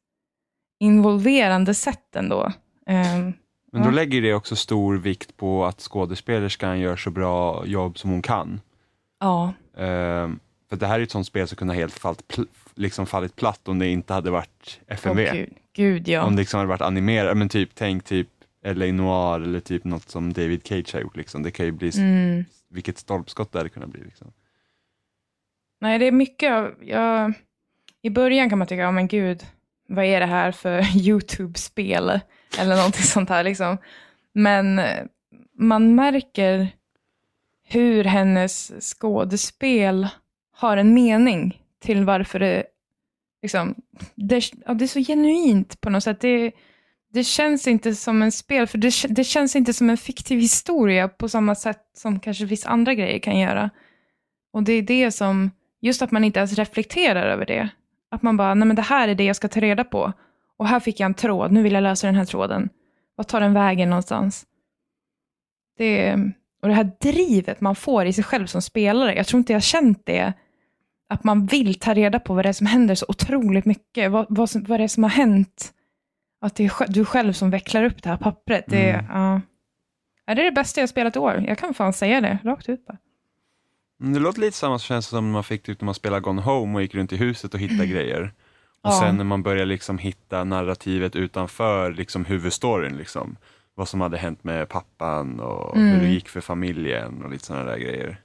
[0.80, 2.52] involverande sätt ändå.
[2.88, 3.34] Ehm,
[3.72, 3.92] Men då Ja.
[3.94, 8.62] lägger det också stor vikt på att skådespelerskan gör så bra jobb som hon kan.
[9.20, 10.40] ja, Ehm,
[10.70, 13.36] för det här är ett sånt spel som kunde ha helt fallit, pl- liksom fallit
[13.36, 15.28] platt om det inte hade varit FMV.
[15.30, 16.24] Åh, gud, gud ja.
[16.24, 18.28] Om det liksom hade varit animerat, men typ tänk typ
[18.66, 21.16] LA Noir eller typ något som David Cage har gjort.
[21.16, 21.44] Liksom.
[21.44, 22.46] Det kan ju bli, Mm.
[22.70, 24.04] vilket stolpskott det hade kunnat bli.
[24.04, 24.32] Liksom.
[25.82, 27.34] Nej, det är mycket av, jag,
[28.02, 29.46] i början kan man tycka, ja men gud,
[29.88, 32.20] vad är det här för YouTube-spel?
[32.60, 33.78] Eller någonting sånt här liksom.
[34.34, 35.04] Men eh,
[35.54, 36.68] man märker
[37.64, 40.08] hur hennes skådespel
[40.52, 42.64] har en mening till varför det,
[43.42, 43.76] liksom,
[44.16, 46.20] det, ja, det är så genuint på något sätt.
[46.22, 46.52] Det,
[47.14, 51.08] det känns inte som en spel, för det, det känns inte som en fiktiv historia
[51.08, 53.70] på samma sätt som kanske vissa andra grejer kan göra.
[54.54, 55.52] Och det är det som,
[55.82, 57.70] just att man inte ens reflekterar över det.
[58.12, 60.14] Att man bara, nej men det här är det jag ska ta reda på.
[60.58, 62.70] Och här fick jag en tråd, nu vill jag lösa den här tråden.
[63.16, 64.46] Vad tar den vägen någonstans?
[65.78, 66.14] Det,
[66.62, 69.64] och det här drivet man får i sig själv som spelare, jag tror inte jag
[69.64, 70.34] känt det.
[71.10, 74.12] Att man vill ta reda på vad det är som händer så otroligt mycket.
[74.12, 75.74] Vad, vad, som, vad det är som har hänt.
[76.42, 78.66] Att det är du själv som vecklar upp det här pappret.
[78.68, 79.06] Det, Mm.
[79.10, 79.42] ja.
[80.26, 81.44] Ja, det är det bästa jag spelat i år.
[81.48, 82.98] Jag kan fan säga det, rakt ut bara.
[84.00, 86.42] Men Det låter lite samma känns som när man fick typ när man spelade Gone
[86.42, 88.34] Home och gick runt i huset och hittade grejer.
[88.82, 89.00] Och Ja.
[89.00, 92.98] sen när man började liksom hitta narrativet utanför liksom huvudstoryn.
[92.98, 93.38] Liksom.
[93.76, 95.88] Vad som hade hänt med pappan och Mm.
[95.90, 98.22] hur det gick för familjen och lite sådana där grejer.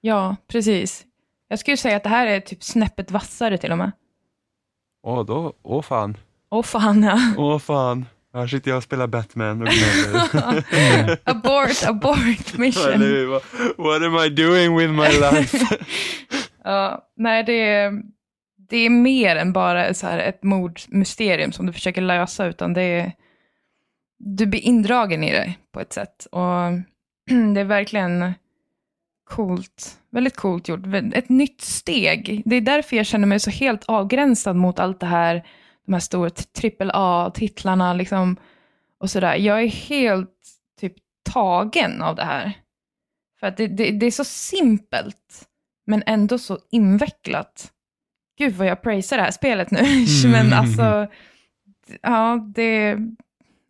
[0.00, 1.04] Ja, precis.
[1.48, 3.92] Jag skulle säga att det här är typ snäppet vassare till och med.
[5.02, 6.16] Åh, då, åh fan.
[6.54, 7.18] Åh fan ja.
[7.36, 8.06] Åh fan.
[8.34, 11.18] Här sitter jag och spelar Batman och gnäller.
[11.30, 13.30] abort, abort mission.
[13.76, 15.78] What am I doing with my life?
[16.64, 18.02] ja, nej, det är,
[18.68, 22.82] det är mer än bara så här ett mordmysterium som du försöker lösa, utan det
[22.82, 23.12] är,
[24.18, 26.26] du blir indragen i det på ett sätt.
[26.30, 26.72] Och
[27.54, 28.34] det är verkligen
[29.30, 30.86] coolt, väldigt coolt gjort.
[31.14, 32.42] Ett nytt steg.
[32.44, 35.44] Det är därför jag känner mig så helt avgränsad mot allt det här,
[35.86, 36.30] de här stora
[36.62, 38.36] AAA-titlarna liksom,
[38.98, 39.34] och sådär.
[39.34, 40.40] Jag är helt
[40.80, 40.94] typ
[41.30, 42.52] tagen av det här.
[43.40, 45.48] För att det, det, det är så simpelt,
[45.86, 47.72] men ändå så invecklat.
[48.38, 49.80] Gud vad jag prisar det här spelet nu.
[50.30, 51.06] men alltså,
[52.02, 52.98] ja det,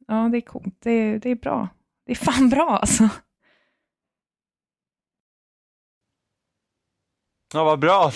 [0.06, 0.76] ja, det är coolt.
[0.82, 1.68] Det, det är bra.
[2.06, 3.08] Det är fan bra alltså.
[7.54, 8.12] Ja, vad bra.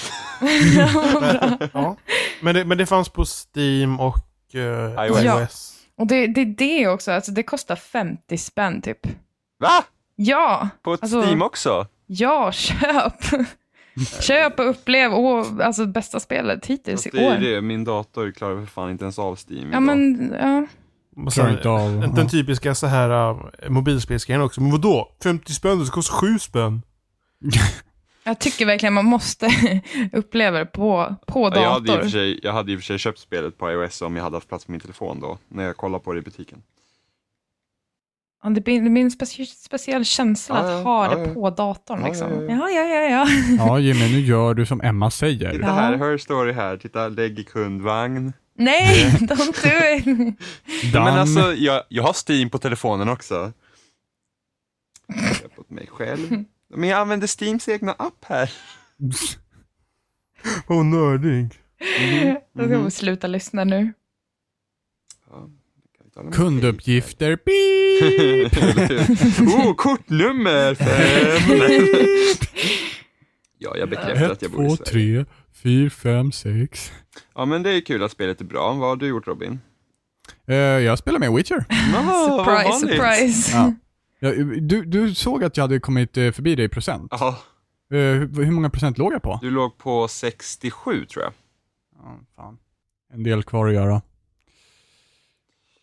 [0.76, 1.68] ja, vad bra.
[1.72, 1.96] Ja.
[2.40, 4.18] Men, det, men det fanns på Steam och
[4.54, 4.60] uh,
[5.06, 5.22] iOS.
[5.22, 5.74] iOS.
[5.98, 9.06] Och det, det är det också, alltså det kostar 50 spänn typ.
[9.60, 9.84] Va?
[10.16, 11.86] Ja, På Alltså- Steam också?
[12.06, 13.14] ja, köp.
[14.20, 17.40] köp och upplev, åh, alltså bästa spelet hittills i det är år.
[17.40, 17.60] det.
[17.60, 20.66] Min dator klarar för fan inte ens av Steam Ja men, ja.
[21.26, 24.60] Och sen, inte av- den, den typiska så här uh, mobilspelsgrejen också.
[24.60, 25.08] Men vadå?
[25.22, 25.78] 50 spänn?
[25.84, 26.82] Det kostar 7 spänn.
[28.28, 29.50] Jag tycker verkligen man måste
[30.12, 32.02] uppleva det på, på Ja, jag, hade i och dator.
[32.02, 34.36] för sig, jag hade i och för sig köpt spelet på iOS om jag hade
[34.36, 36.62] haft plats på min telefon då, när jag kollade på det i butiken.
[38.42, 41.34] Ja, det blir, det blir en specie, speciell känsla Ja, att ha ja, det ja.
[41.34, 42.00] på datorn.
[42.00, 42.48] Ja, Liksom.
[42.48, 43.00] ja, Ja, ja.
[43.10, 43.26] ja,
[43.58, 45.52] ja, Jimmy, nu gör du som Emma säger.
[45.52, 48.32] Titta här, Her Story här, titta, lägg i kundvagn.
[48.54, 50.36] Nej, don't do it.
[50.94, 53.52] Men alltså, jag, jag har Steam på telefonen också.
[55.06, 56.44] Jag har på mig själv.
[56.74, 58.52] Men jag använder Steams egna app här.
[60.68, 61.48] Åh, nördig.
[62.52, 63.92] Då ska vi sluta lyssna nu.
[66.32, 68.52] kunduppgifter, beep.
[69.40, 71.58] oh, kortnummer fem!
[73.58, 74.84] ja, jag bekräftar att jag Ett, bor i Sverige.
[74.84, 75.24] tre,
[75.62, 76.92] fyra, fem, sex.
[77.34, 78.72] Ja, men det är kul att spelet är bra.
[78.72, 79.60] Vad har du gjort Robin?
[80.46, 81.64] Eh, jag spelar med Witcher.
[81.92, 83.56] Vad Surprise, surprise.
[83.56, 83.74] Ja.
[84.18, 87.08] Ja, du, du såg att jag hade kommit eh, förbi dig i procent.
[87.10, 87.38] Ja,
[87.90, 89.38] Eh, hur, hur många procent låg jag på?
[89.42, 91.32] du låg på 67 tror jag.
[92.02, 92.58] Ja, fan.
[93.14, 94.02] en del kvar att göra.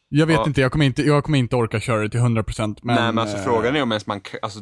[0.09, 0.45] Jag vet Ja.
[0.47, 2.95] inte, jag kommer inte, jag kommer inte orka köra det till 100% men...
[2.95, 4.59] Nej men alltså eh, frågan är om ens man, alltså,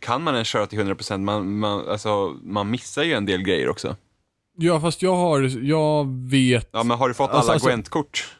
[0.00, 1.18] kan man ens köra till 100%?
[1.18, 3.96] Man, man, alltså, man missar ju en del grejer också.
[4.56, 6.68] Ja fast jag har, jag vet...
[6.72, 8.36] Ja men har du fått Alltså, alla alltså- Gwent-kort?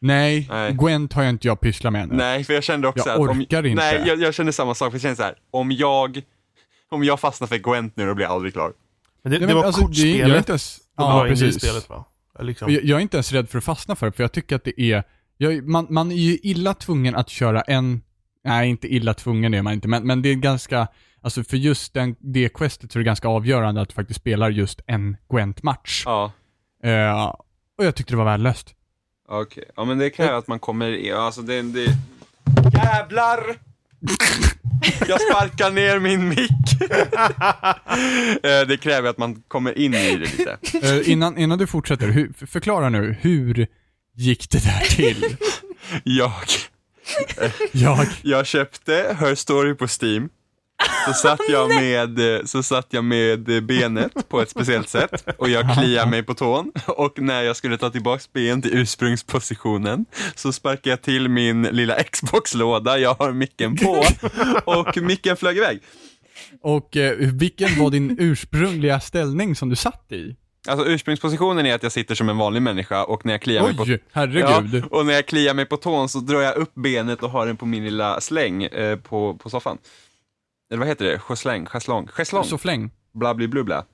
[0.00, 0.72] Nej, Nej.
[0.72, 2.14] Gwent har jag inte jag pysslat med ännu.
[2.14, 3.82] Nej, för jag kände också Jag att om, orkar inte.
[3.82, 6.22] Nej, jag, jag kände samma sak, för jag kände så här, om jag,
[6.90, 8.72] om jag fastnar för Gwent nu, då blir jag aldrig klar.
[9.22, 10.18] Men det, Nej, det men var alltså, det- kortspelet.
[10.18, 11.54] Jag är inte ens, ja, ja, precis.
[11.62, 12.04] spelet va?
[12.40, 12.72] Liksom.
[12.72, 14.64] Jag, jag är inte ens rädd för att fastna för det, för jag tycker att
[14.64, 15.02] det är,
[15.36, 18.02] jag, man, man är ju illa tvungen att köra en,
[18.44, 20.88] nej inte illa tvungen är man inte, men, men det är ganska,
[21.20, 24.50] alltså för just den, det questet så är det ganska avgörande att du faktiskt spelar
[24.50, 26.02] just en Gwent-match.
[26.06, 26.32] Ja,
[26.82, 27.32] Eh,
[27.78, 28.74] och jag tyckte det var värdelöst.
[29.28, 29.64] Okej.
[29.76, 31.86] Ja men det kräver att man kommer, i- alltså det, det...
[32.72, 33.56] Jävlar!
[35.08, 36.50] Jag sparkar ner min mick.
[38.42, 40.58] Eh, det kräver att man kommer in i det lite.
[40.82, 43.66] Eh, innan, innan du fortsätter, hur, för- förklara nu, hur
[44.14, 45.36] gick det där till?
[46.04, 46.32] Jag,
[47.72, 50.28] Jag, jag köpte Her Story på Steam.
[51.06, 55.74] Så satt, jag med, så satt jag med benet på ett speciellt sätt och jag
[55.78, 56.72] kliade mig på tån.
[56.86, 62.02] Och när jag skulle ta tillbaks ben till ursprungspositionen så sparkade jag till min lilla
[62.02, 64.04] Xbox-låda jag har micken på
[64.64, 65.80] och micken flög iväg.
[66.62, 70.36] och eh, vilken var din ursprungliga ställning som du satt i?
[70.68, 73.76] Alltså ursprungspositionen är att jag sitter som en vanlig människa och när jag kliar mig
[73.76, 74.74] på Oj, herregud.
[74.74, 77.46] Ja, och när jag kliar mig på tån så drar jag upp benet och har
[77.46, 79.78] den på min lilla släng eh, på, på soffan.
[80.70, 81.18] Eller vad heter det?
[81.18, 81.66] Schäsläng?
[81.66, 82.06] Schäslong?
[82.06, 82.44] Schäslong?
[82.44, 82.90] Så fläng.
[83.14, 83.84] Bla bli blubbla.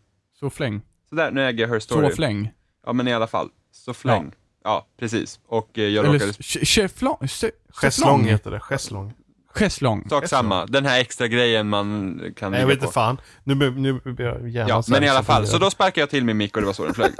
[0.41, 0.81] Så fläng.
[1.09, 2.11] Så där, nu äger jag Her Story.
[2.11, 2.53] Så fläng.
[2.87, 3.49] Ja men i alla fall.
[3.73, 4.33] Så fläng.
[4.65, 5.41] Ja, precis.
[5.47, 7.53] Och eh, jag Eller råkade...
[7.73, 8.61] Schäslong heter det.
[8.61, 9.15] Schäslong.
[9.55, 10.09] Schäslong.
[10.09, 10.67] Sak samma.
[10.67, 13.21] Den här extra grejen man kan Nej, jag vet inte fan.
[13.45, 15.47] Nu, nu blir jag gärna Ja, men i alla fall.
[15.47, 17.13] Så då sparkade jag till min mick och det var så den flög.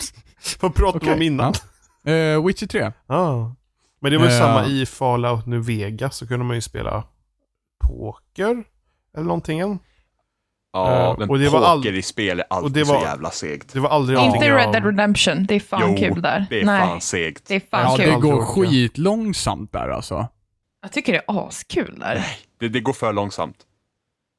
[0.60, 1.54] Vad pratar vi om innan?
[2.02, 2.12] ja.
[2.12, 2.92] Eh, Witcher 3.
[3.06, 3.50] Ah.
[4.00, 7.04] Men det var ju Eh, samma i Fallout New Vegas, så kunde man ju spela
[7.88, 8.64] poker.
[9.16, 9.58] Eller någonting.
[9.58, 9.78] Ja,
[10.76, 13.04] Eh, men och det var poker all- i spel är och alltid det var- så
[13.06, 13.72] jävla segt.
[13.72, 16.46] Det var aldrig Inte någonting Red jag- Dead Redemption, det är fan Jo, kul där.
[16.50, 17.48] det är Nej, fan segt.
[17.48, 18.10] det är fan Ja, kul.
[18.14, 20.28] det går skitlångsamt där alltså.
[20.82, 22.26] Jag tycker det är askul där.
[22.58, 23.56] Det, det går för långsamt.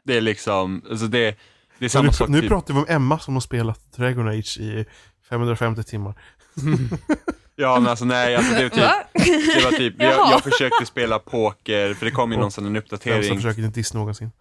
[0.03, 1.35] Det är liksom, alltså det,
[1.79, 2.49] det är samma nu, sak nu typ.
[2.49, 4.85] pratar vi om Emma som har spelat Dragon Age i
[5.29, 6.13] 550 timmar.
[7.55, 11.19] Ja men alltså nej, alltså det, var typ, det var typ, jag, jag försökte spela
[11.19, 14.31] poker, för det kom ju någon sån en uppdatering, försöket inte diss någonsin.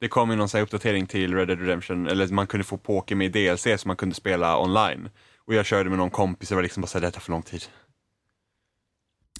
[0.00, 3.14] Det kom ju någon här uppdatering till Red Dead Redemption, eller man kunde få poker
[3.16, 5.08] med i DLC så man kunde spela online.
[5.46, 7.62] Och jag körde med någon kompis och var liksom bara såhär, detta för lång tid.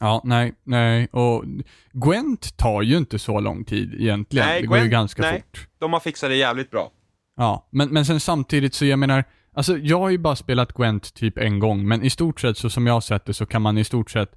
[0.01, 1.09] Ja, nej, nej.
[1.13, 1.45] Och
[1.93, 4.47] Gwent tar ju inte så lång tid egentligen.
[4.47, 5.43] Nej, det går ju Gwent- ganska nej.
[5.53, 5.69] fort.
[5.79, 6.91] De har fixat det jävligt bra.
[7.37, 11.15] Ja, men, men sen samtidigt så jag menar, alltså jag har ju bara spelat Gwent
[11.15, 13.63] typ en gång, men i stort sett så som jag har sett det så kan
[13.63, 14.33] man i stort sett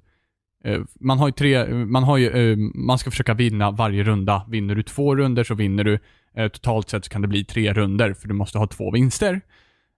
[0.64, 4.46] Eh, man har ju tre, man har ju, eh, man ska försöka vinna varje runda.
[4.48, 5.98] Vinner du två runder så vinner du.
[6.34, 9.40] Eh, totalt sett så kan det bli tre runder för du måste ha två vinster.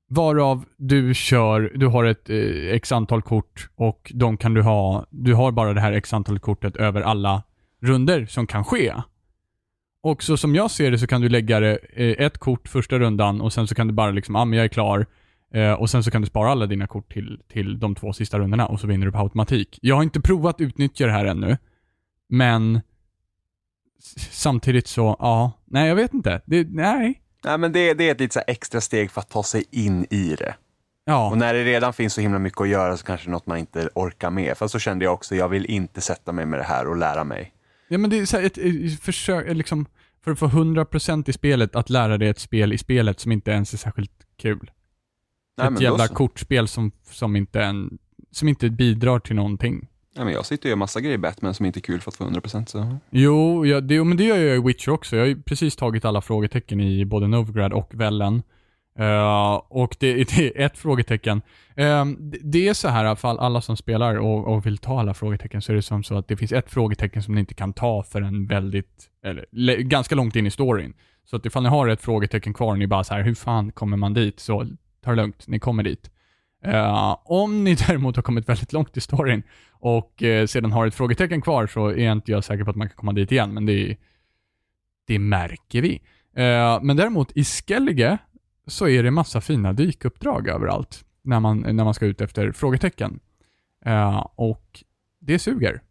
[0.09, 2.31] Varav du kör, du har ett
[2.71, 6.39] x antal kort och de kan du ha, du har bara det här x antal
[6.39, 7.43] kortet över alla
[7.83, 8.95] runder som kan ske.
[10.03, 13.41] Och så som jag ser det så kan du lägga det, ett kort första rundan
[13.41, 15.07] och sen så kan du bara liksom, ja ah, men jag är klar.
[15.55, 18.39] Eh, och sen så kan du spara alla dina kort till, till de två sista
[18.39, 19.79] rundorna och så vinner du på automatik.
[19.83, 21.57] Jag har inte provat utnyttja det här ännu.
[22.29, 22.81] Men
[24.31, 26.41] samtidigt så, ja, nej jag vet inte.
[26.47, 27.21] Det, nej.
[27.45, 30.37] Nej men det, det är ett lite extra steg för att ta sig in i
[30.39, 30.55] det.
[31.07, 33.33] Och Ja, när det redan finns så himla mycket att göra så kanske det är
[33.33, 34.59] något man inte orkar med.
[34.59, 37.25] Fast så kände jag också, jag vill inte sätta mig med det här och lära
[37.25, 37.53] mig.
[37.89, 39.87] ja men det är så ett, ett försök, liksom,
[40.25, 43.51] för att få 100% i spelet, att lära dig ett spel i spelet som inte
[43.51, 44.71] ens är särskilt kul.
[45.57, 46.15] Nej, ett jävla så.
[46.15, 47.99] kortspel som, som, inte en,
[48.31, 49.89] som inte bidrar till någonting.
[50.17, 52.11] Nej, men jag sitter och gör massa grejer i Batman som inte är kul för
[52.11, 52.97] att få 100% så.
[53.11, 55.17] Jo, ja, det, men det gör jag i Witcher också.
[55.17, 58.43] Jag har precis tagit alla frågetecken i både Novigrad och Vellen.
[58.99, 61.43] Eh, och det, det är ett frågetecken.
[61.77, 65.15] Eh, det, det är så här, för alla som spelar och, och vill ta alla
[65.15, 67.73] frågetecken, så är det som så att det finns ett frågetecken som ni inte kan
[67.73, 70.95] ta för en väldigt, eller le, ganska långt in i storyn.
[71.25, 73.73] Så att ifall ni har ett frågetecken kvar och ni bara så här, hur fan
[73.73, 74.41] kommer man dit?
[74.41, 74.67] Så
[75.05, 76.11] ta det lugnt, ni kommer dit.
[76.65, 80.95] Eh, om ni däremot har kommit väldigt långt i storyn och eh, sedan har ett
[80.95, 83.67] frågetecken kvar så är inte jag säker på att man kan komma dit igen, men
[83.67, 83.97] det,
[85.07, 86.01] det märker vi.
[86.37, 88.19] Eh, men däremot i Skellige
[88.67, 93.21] så är det massa fina dykuppdrag överallt när man, när man ska ut efter frågetecken.
[94.37, 94.85] Och
[95.21, 95.83] det suger.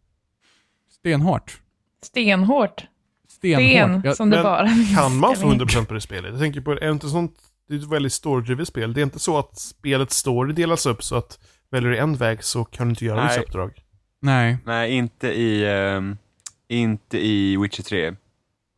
[0.90, 1.60] Stenhårt.
[2.02, 2.86] Stenhårt.
[3.28, 3.90] Stenhårt.
[3.90, 6.30] Sten Jag, som det bara Kan man få Eller- 100% på det spelet?
[6.30, 7.34] Jag tänker på, är det inte sånt,
[7.68, 8.92] det är ett väldigt story-drivet spel.
[8.92, 11.38] Det är inte så att spelets story delas upp så att
[11.70, 13.44] väljer du en väg så kan du inte göra vissa Nej.
[13.44, 13.82] uppdrag.
[14.20, 14.58] Nej.
[14.64, 16.16] Nej, inte i, ehm,
[16.68, 18.04] inte i Witcher 3.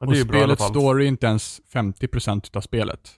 [0.00, 0.68] Ja, det Och är fall.
[0.70, 3.10] story är inte ens 50% utav spelet.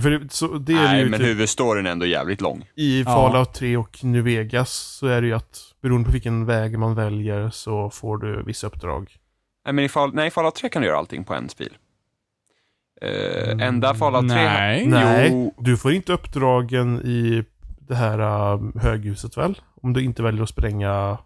[0.00, 2.64] För det, så, det är Nej, ju men typ, huvudstoryn är ändå jävligt lång.
[2.74, 3.04] I Ja.
[3.04, 6.94] Fallout 3 och New Vegas så är det ju att beroende på vilken väg man
[6.94, 9.16] väljer så får du vissa uppdrag.
[9.64, 11.76] Nej, men i Fall, nej, i Fallout 3 kan du göra allting på en spil.
[13.02, 14.44] Uh, Mm, enda Fallout 3...
[14.44, 14.86] Nej.
[14.86, 17.44] Nej, Jo, du får inte uppdragen i
[17.78, 18.18] det här
[18.54, 19.60] uh, höghuset väl?
[19.82, 21.18] Om du inte väljer att spränga...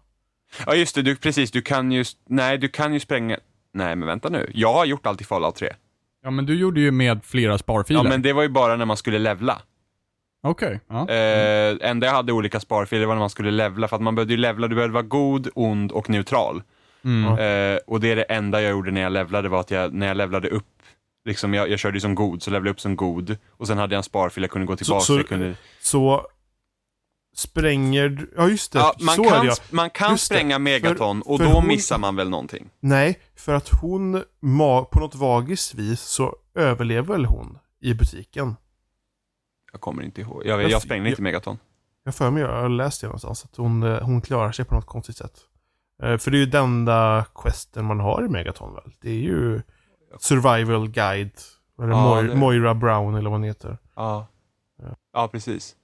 [0.65, 3.37] ja just det, du, precis, du kan ju, nej du kan ju spränga,
[3.73, 5.73] nej men vänta nu, jag har gjort allt i Fallout 3.
[6.23, 8.03] Ja, men du gjorde ju med flera sparfiler.
[8.03, 9.61] Ja men det var ju bara när man skulle levla.
[10.41, 10.79] Okej.
[10.87, 11.09] Ja.
[11.09, 14.33] Eh, enda jag hade olika sparfiler var när man skulle levla, för att man behövde
[14.33, 16.61] ju levla, du behövde vara god, ond och neutral.
[17.03, 17.25] Mm.
[17.25, 20.07] Eh, och det är det enda jag gjorde när jag levlade, var att jag, när
[20.07, 20.78] jag levlade upp,
[21.25, 23.77] liksom jag, jag körde ju som god, så levlade jag upp som god, och sen
[23.77, 25.55] hade jag en sparfil, jag kunde gå tillbaka, så- jag kunde...
[25.81, 26.27] Så
[27.35, 28.27] spränger.
[28.35, 29.55] Ja just det, Ja, man, så är kan, det ja.
[29.71, 30.35] man kan Just det.
[30.35, 32.69] spränga megaton, och för då hon- missar man väl någonting.
[32.79, 34.23] Nej, för att hon
[34.91, 38.55] på något magiskt vis så överlever väl hon i butiken.
[39.71, 41.57] Jag kommer inte ihåg, jag, Jag- jag sprängde jag- inte megaton.
[42.03, 44.75] Jag för mig, jag har läst det någonstans, att hon, eh, hon klarar sig på
[44.75, 45.39] något konstigt sätt.
[46.03, 48.91] Eh, För det är ju den enda questen man har i Megaton väl?
[49.01, 49.61] Det är ju
[50.19, 51.31] Survival Guide.
[51.81, 53.77] Eller Ja, Moira, Moira Brown eller vad hon heter.
[53.95, 54.27] Ja,
[54.81, 54.95] Ja.
[55.13, 55.75] ja precis.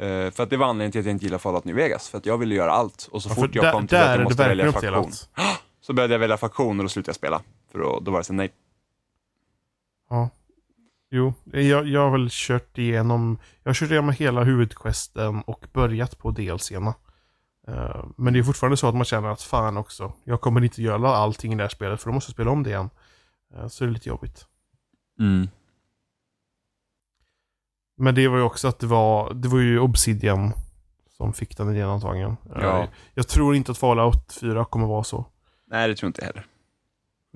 [0.00, 2.18] Eh, för att det var anledningen till att jag inte gillade Fallout New Vegas, för
[2.18, 3.08] att jag ville göra allt.
[3.12, 5.12] Och så Ja, fort jag kom till att jag måste välja faktion,
[5.80, 7.42] så började jag välja faktion och då slutade jag spela.
[7.72, 8.52] För då, då var det så nej.
[11.10, 16.18] Jo, jag, jag har väl kört igenom, jag har kört igenom hela huvudquesten och börjat
[16.18, 16.94] på DLCerna.
[17.68, 20.82] Eh, Men det är fortfarande så att man känner att fan också, jag kommer inte
[20.82, 22.90] göra allting i det här spelet för då måste jag spela om det igen.
[23.54, 24.46] Eh, Så det är lite jobbigt.
[25.20, 25.48] Mm.
[27.96, 30.52] Men det var ju också att det var, det var ju Obsidian
[31.16, 32.36] som fick den idén antagligen.
[32.54, 32.82] Ja.
[32.82, 35.26] Eh, Jag tror inte att Fallout 4 kommer vara så.
[35.66, 36.46] Nej, det tror inte jag heller.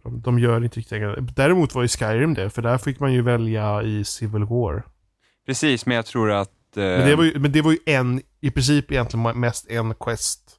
[0.03, 1.21] De, de gör inte riktigt det.
[1.21, 4.83] Däremot var ju Skyrim det, för där fick man ju välja i Civil War.
[5.47, 6.77] Precis, men jag tror att...
[6.77, 9.95] Eh, Men det var ju, men det var ju en, i princip egentligen mest en
[9.95, 10.59] quest.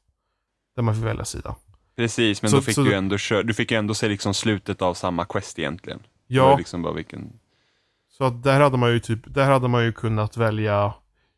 [0.76, 1.56] Där man fick välja sida.
[1.95, 4.93] Precis, men Så- då fick så- du ändå du fick ändå se liksom slutet av
[4.93, 5.99] samma quest egentligen.
[6.27, 7.33] Ja, Liksom bara vilken...
[8.17, 10.93] så att där hade man ju typ, där hade man ju kunnat välja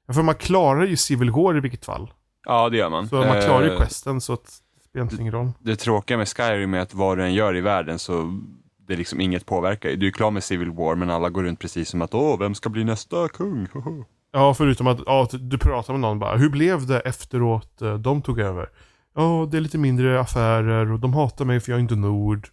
[0.07, 2.13] Ja, för man klarar ju Civil War i vilket fall.
[2.45, 3.07] Ja, det gör man.
[3.09, 5.51] Så man klarar ju Eh, questen så att det spelar inte ingen roll.
[5.59, 8.39] Det tråkiga med Skyrim är att vad du än gör i världen så
[8.87, 9.89] det är liksom inget påverkar.
[9.89, 12.55] Du är klar med Civil War men alla går runt precis som att åh, vem
[12.55, 13.67] ska bli nästa kung?
[14.31, 18.21] Ja, förutom att ja, du pratar med någon bara, hur blev det efteråt eh, de
[18.21, 18.69] tog över?
[19.15, 22.47] Ja, det är lite mindre affärer och de hatar mig för jag är inte nord.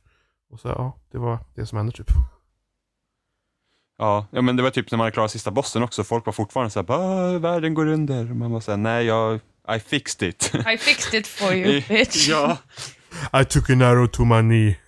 [0.53, 2.11] Och så, ja, det var det som hände typ.
[3.99, 6.05] Ja, ja, men det var typ när man klarat sista bossen också.
[6.05, 8.31] Folk var fortfarande såhär, bara världen går under.
[8.31, 9.41] Och man var såhär, nej jag,
[9.77, 10.55] I fixed it.
[10.55, 12.29] I fixed it for you, bitch.
[12.29, 12.59] ja.
[13.41, 14.79] I took an arrow to my knee.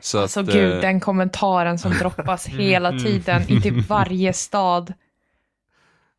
[0.00, 4.92] Så Alltså att, gud, eh, den kommentaren som droppas hela tiden i typ varje stad.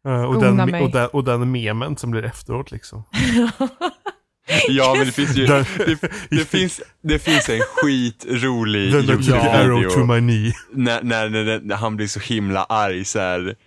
[0.05, 0.84] Eh, och, den, mig.
[0.84, 3.03] och, den, och den memen som blir efteråt liksom.
[4.67, 5.65] Ja, men det finns ju, det,
[6.29, 10.53] det, finns, det finns en skitrolig YouTube-video my knee.
[10.71, 13.55] när, när, när, när han blir så himla arg så här.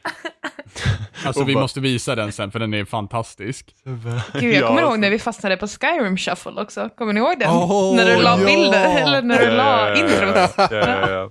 [1.25, 3.75] Alltså Och vi bara- måste visa den sen för den är fantastisk.
[4.41, 4.89] Gud, jag kommer Ja.
[4.89, 6.89] ihåg när vi fastnade på Skyrim Shuffle också.
[6.99, 7.51] Kommer ni ihåg den?
[7.51, 8.47] Åh, när du la ja.
[8.47, 10.55] bilder, eller när du la introt.
[10.57, 11.31] Ja, ja, ja.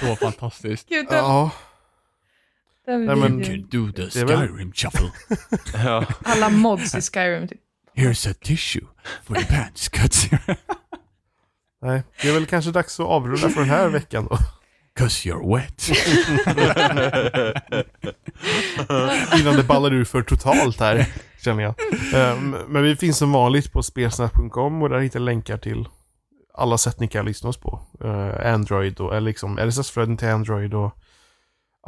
[0.00, 0.88] Så fantastiskt.
[0.88, 1.69] Gud, den, Ja, den
[2.98, 3.68] Nej, men- videon.
[3.70, 5.10] do the Skyrim shuffle.
[5.84, 6.06] ja.
[6.24, 7.48] Alla mods i Skyrim.
[7.48, 7.60] Typ.
[7.96, 8.86] Here's a tissue
[9.24, 10.26] for the pants cuts.
[11.82, 12.02] nej.
[12.22, 14.38] Det är väl kanske dags att avrunda för den här veckan då.
[14.96, 15.88] Cause you're wet.
[19.40, 21.06] Innan det ballar ur för totalt här,
[21.44, 21.74] känner jag.
[22.14, 25.88] Ehm, Men vi finns som vanligt på spelsnack.com och där hittar länkar till
[26.54, 27.80] alla sätt ni kan lyssna oss på.
[28.04, 30.96] Eh, Android och, eller liksom RSS-flöden till Android och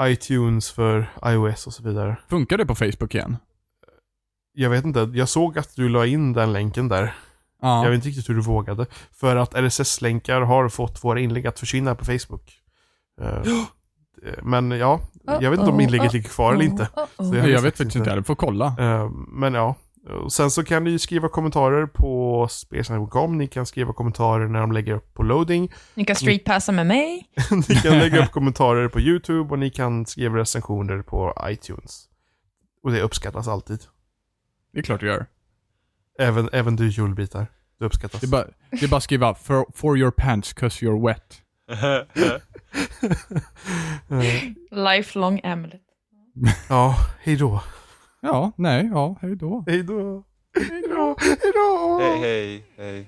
[0.01, 2.17] iTunes för iOS och så vidare.
[2.29, 3.37] Funkar det på Facebook igen?
[4.55, 7.15] Jag vet inte, jag såg att du la in den länken där.
[7.63, 7.83] Ja.
[7.85, 8.87] Jag vet inte riktigt hur du vågade.
[9.13, 12.59] För att RSS-länkar har fått våra inlägg att försvinna på Facebook.
[13.21, 13.43] Eh,
[14.43, 16.89] Men ja, jag vet inte om inlägget ligger kvar eller inte.
[17.17, 18.11] Så jag- jag vet faktiskt inte.
[18.11, 18.67] jag får kolla.
[18.79, 19.75] Eh, Men ja,
[20.09, 23.39] Och sen så kan ni skriva kommentarer på spelsnack.com.
[23.39, 25.73] Ni kan skriva kommentarer när de lägger upp på loading.
[25.95, 27.31] Ni kan streetpassa med mig.
[27.69, 32.09] ni kan lägga upp kommentarer på YouTube och ni kan skriva recensioner på iTunes.
[32.83, 33.79] Och det uppskattas alltid.
[34.73, 35.27] Det är klart du gör.
[36.19, 37.47] Även, även du julbitar.
[37.79, 38.21] Det uppskattas.
[38.21, 41.43] Det är bara, det är bara att skriva for, for your pants cause you're wet.
[41.71, 42.39] Eh,
[44.71, 45.83] Lifelong Amulet.
[46.69, 47.61] Ja, hej då.
[48.25, 49.65] Ja, nej, ja, hej då.
[49.67, 50.25] Hej då.
[50.55, 51.17] Hej då.
[51.19, 51.99] Hej då.
[52.01, 53.07] Hej, hej, hej.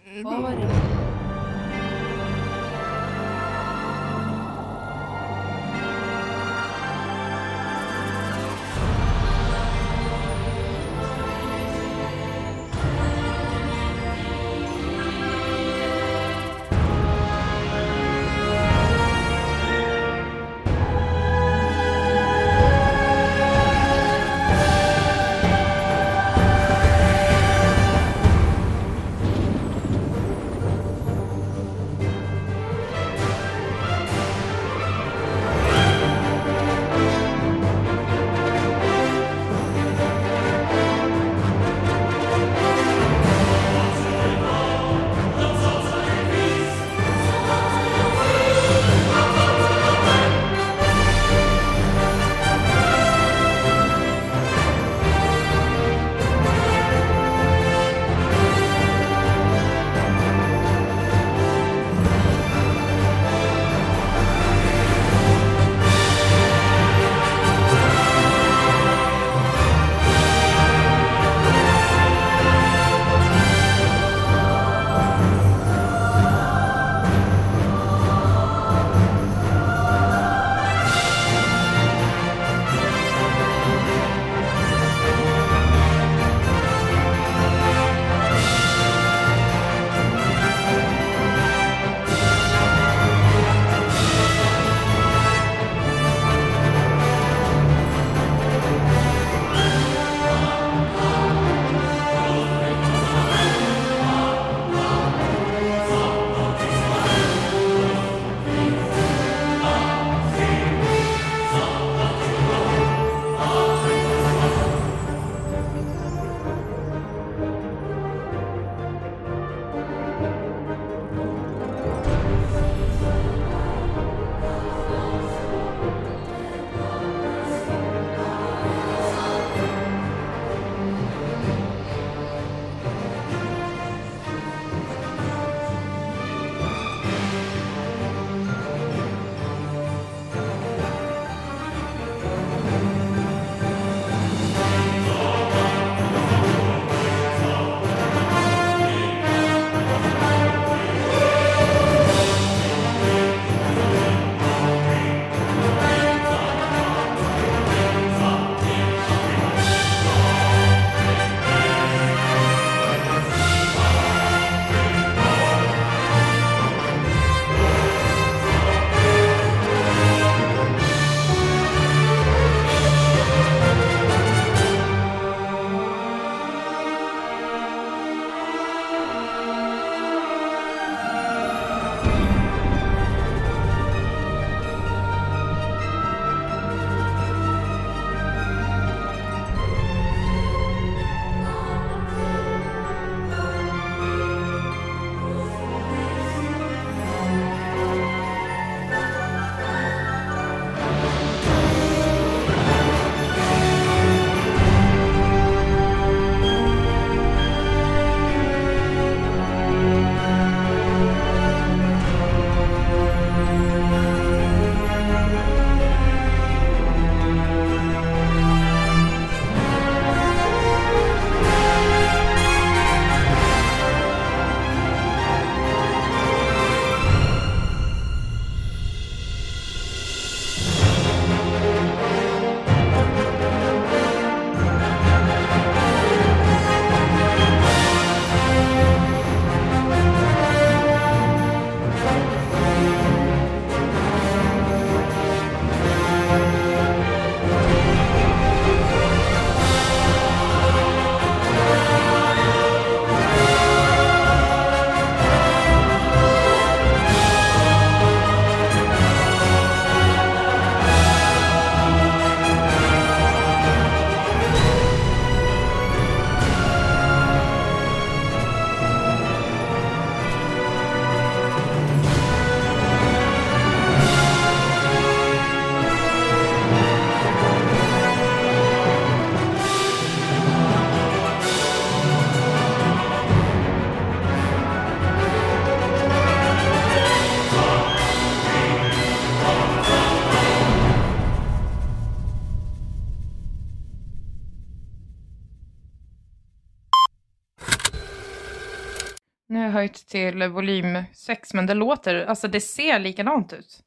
[299.49, 299.73] Vad var det?
[299.73, 303.81] höjt till volym 6, men det låter, alltså det ser likadant ut.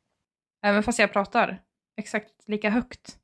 [0.63, 1.59] Även fast jag pratar
[1.97, 3.17] exakt lika högt.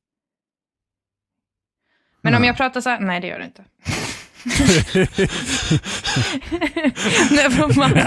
[2.21, 2.47] Men om Mm.
[2.47, 3.63] jag pratar så här, nej det gör det inte.
[7.31, 7.97] Never mind.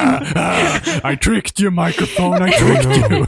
[1.15, 3.27] I tricked you microphone, I tricked you.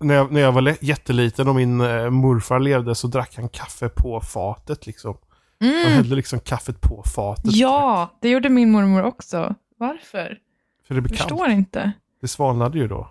[0.00, 3.88] När, jag, när jag var jätteliten och min eh, morfar levde så drack han kaffe
[3.88, 5.16] på fatet liksom.
[5.60, 5.92] Mm.
[5.92, 7.54] hällde liksom kaffet på fatet.
[7.54, 9.54] Ja, det gjorde min mormor också.
[9.76, 10.38] Varför?
[10.86, 11.30] För det blev kallt.
[11.30, 11.92] Förstår inte.
[12.20, 13.10] Det svalnade ju då.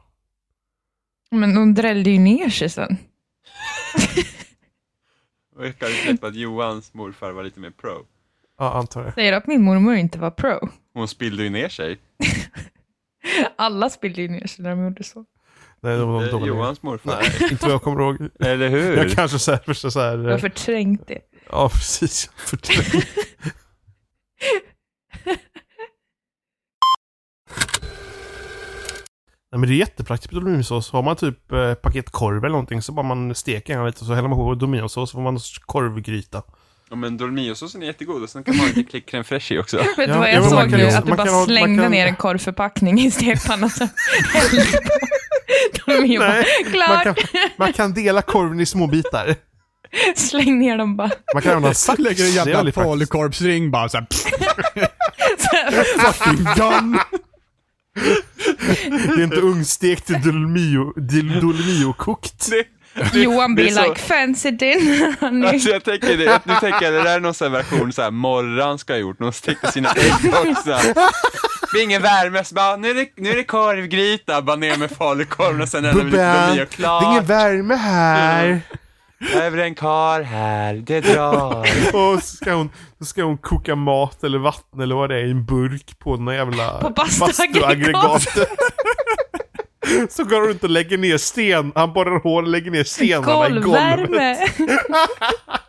[1.32, 2.98] Men hon drällde ju ner sig sen.
[5.60, 8.06] Jag kan ju på att Johans morfar var lite mer pro.
[8.60, 9.12] Ja, antar det.
[9.12, 10.70] Säger att min mormor inte var pro.
[10.94, 11.98] Hon spillde ju ner sig.
[13.56, 15.26] Alla spillde ju ner sig när de gjorde så.
[15.82, 17.18] Nej, de, de, Eh, de, Johans morfar.
[17.22, 18.30] Nej, inte vad jag kommer ihåg.
[18.40, 18.98] Eller hur?
[18.98, 20.18] Jag kanske så här, så här...
[20.18, 21.20] Jag har eh, förträngt det.
[21.50, 22.30] Ja, precis.
[29.52, 30.92] Nej men det är jättepraktiskt med dominorsås.
[30.92, 34.06] Har man typ eh, paket korv eller någonting så bara man steker den lite och
[34.08, 36.42] så häller man på dominorsås så får man korvgryta.
[36.90, 39.60] Ja, men dolmiosåsen är jättegod och sen kan man ha lite klick crème fraîche i
[39.60, 39.78] också.
[39.98, 40.88] Vet du Ja, vad ja, jag man såg nu?
[40.88, 43.70] Att du man bara ha- slängde kan- ner en korvförpackning i stekpannan.
[43.70, 43.88] så
[44.34, 44.90] hällde på.
[46.20, 46.46] Nej,
[46.90, 47.16] Man kan,
[47.58, 49.36] man kan dela korven i små bitar.
[50.16, 51.12] Släng ner dem bara.
[51.34, 52.00] Man kan använda sax.
[52.00, 54.08] Lägger en Det jävla falukorvsring bara såhär.
[55.38, 57.00] Så här, Fucking gun!
[59.16, 59.42] Det är inte det
[60.98, 62.50] dil- dolmio-kokt.
[62.50, 62.64] Det,
[63.14, 65.16] det, Johan det be så- like fancy dinner.
[65.48, 68.02] Alltså jag tänker det, nu tänker jag det där är någon sån här version så
[68.02, 70.78] här Morran ska ha gjort, någon stekte sina ägg också.
[71.74, 74.78] Det är ingen värme, så bara, nu är det, nu är det korvgryta, bara ner
[74.78, 76.18] med falukorven och sen är det lite
[76.56, 77.04] det och klart.
[77.04, 78.62] är ingen värme här.
[79.36, 81.60] Över en kar här, det drar.
[81.94, 82.70] Och så ska, hon,
[83.00, 86.16] så ska hon koka mat eller vatten eller vad det är i en burk på
[86.16, 88.50] den jävla På bastuaggregatet.
[90.10, 91.72] Så går hon runt och lägger ner sten.
[91.76, 93.64] Han borrar hål och lägger ner stenarna i golvet.
[93.64, 94.38] Golvvärme.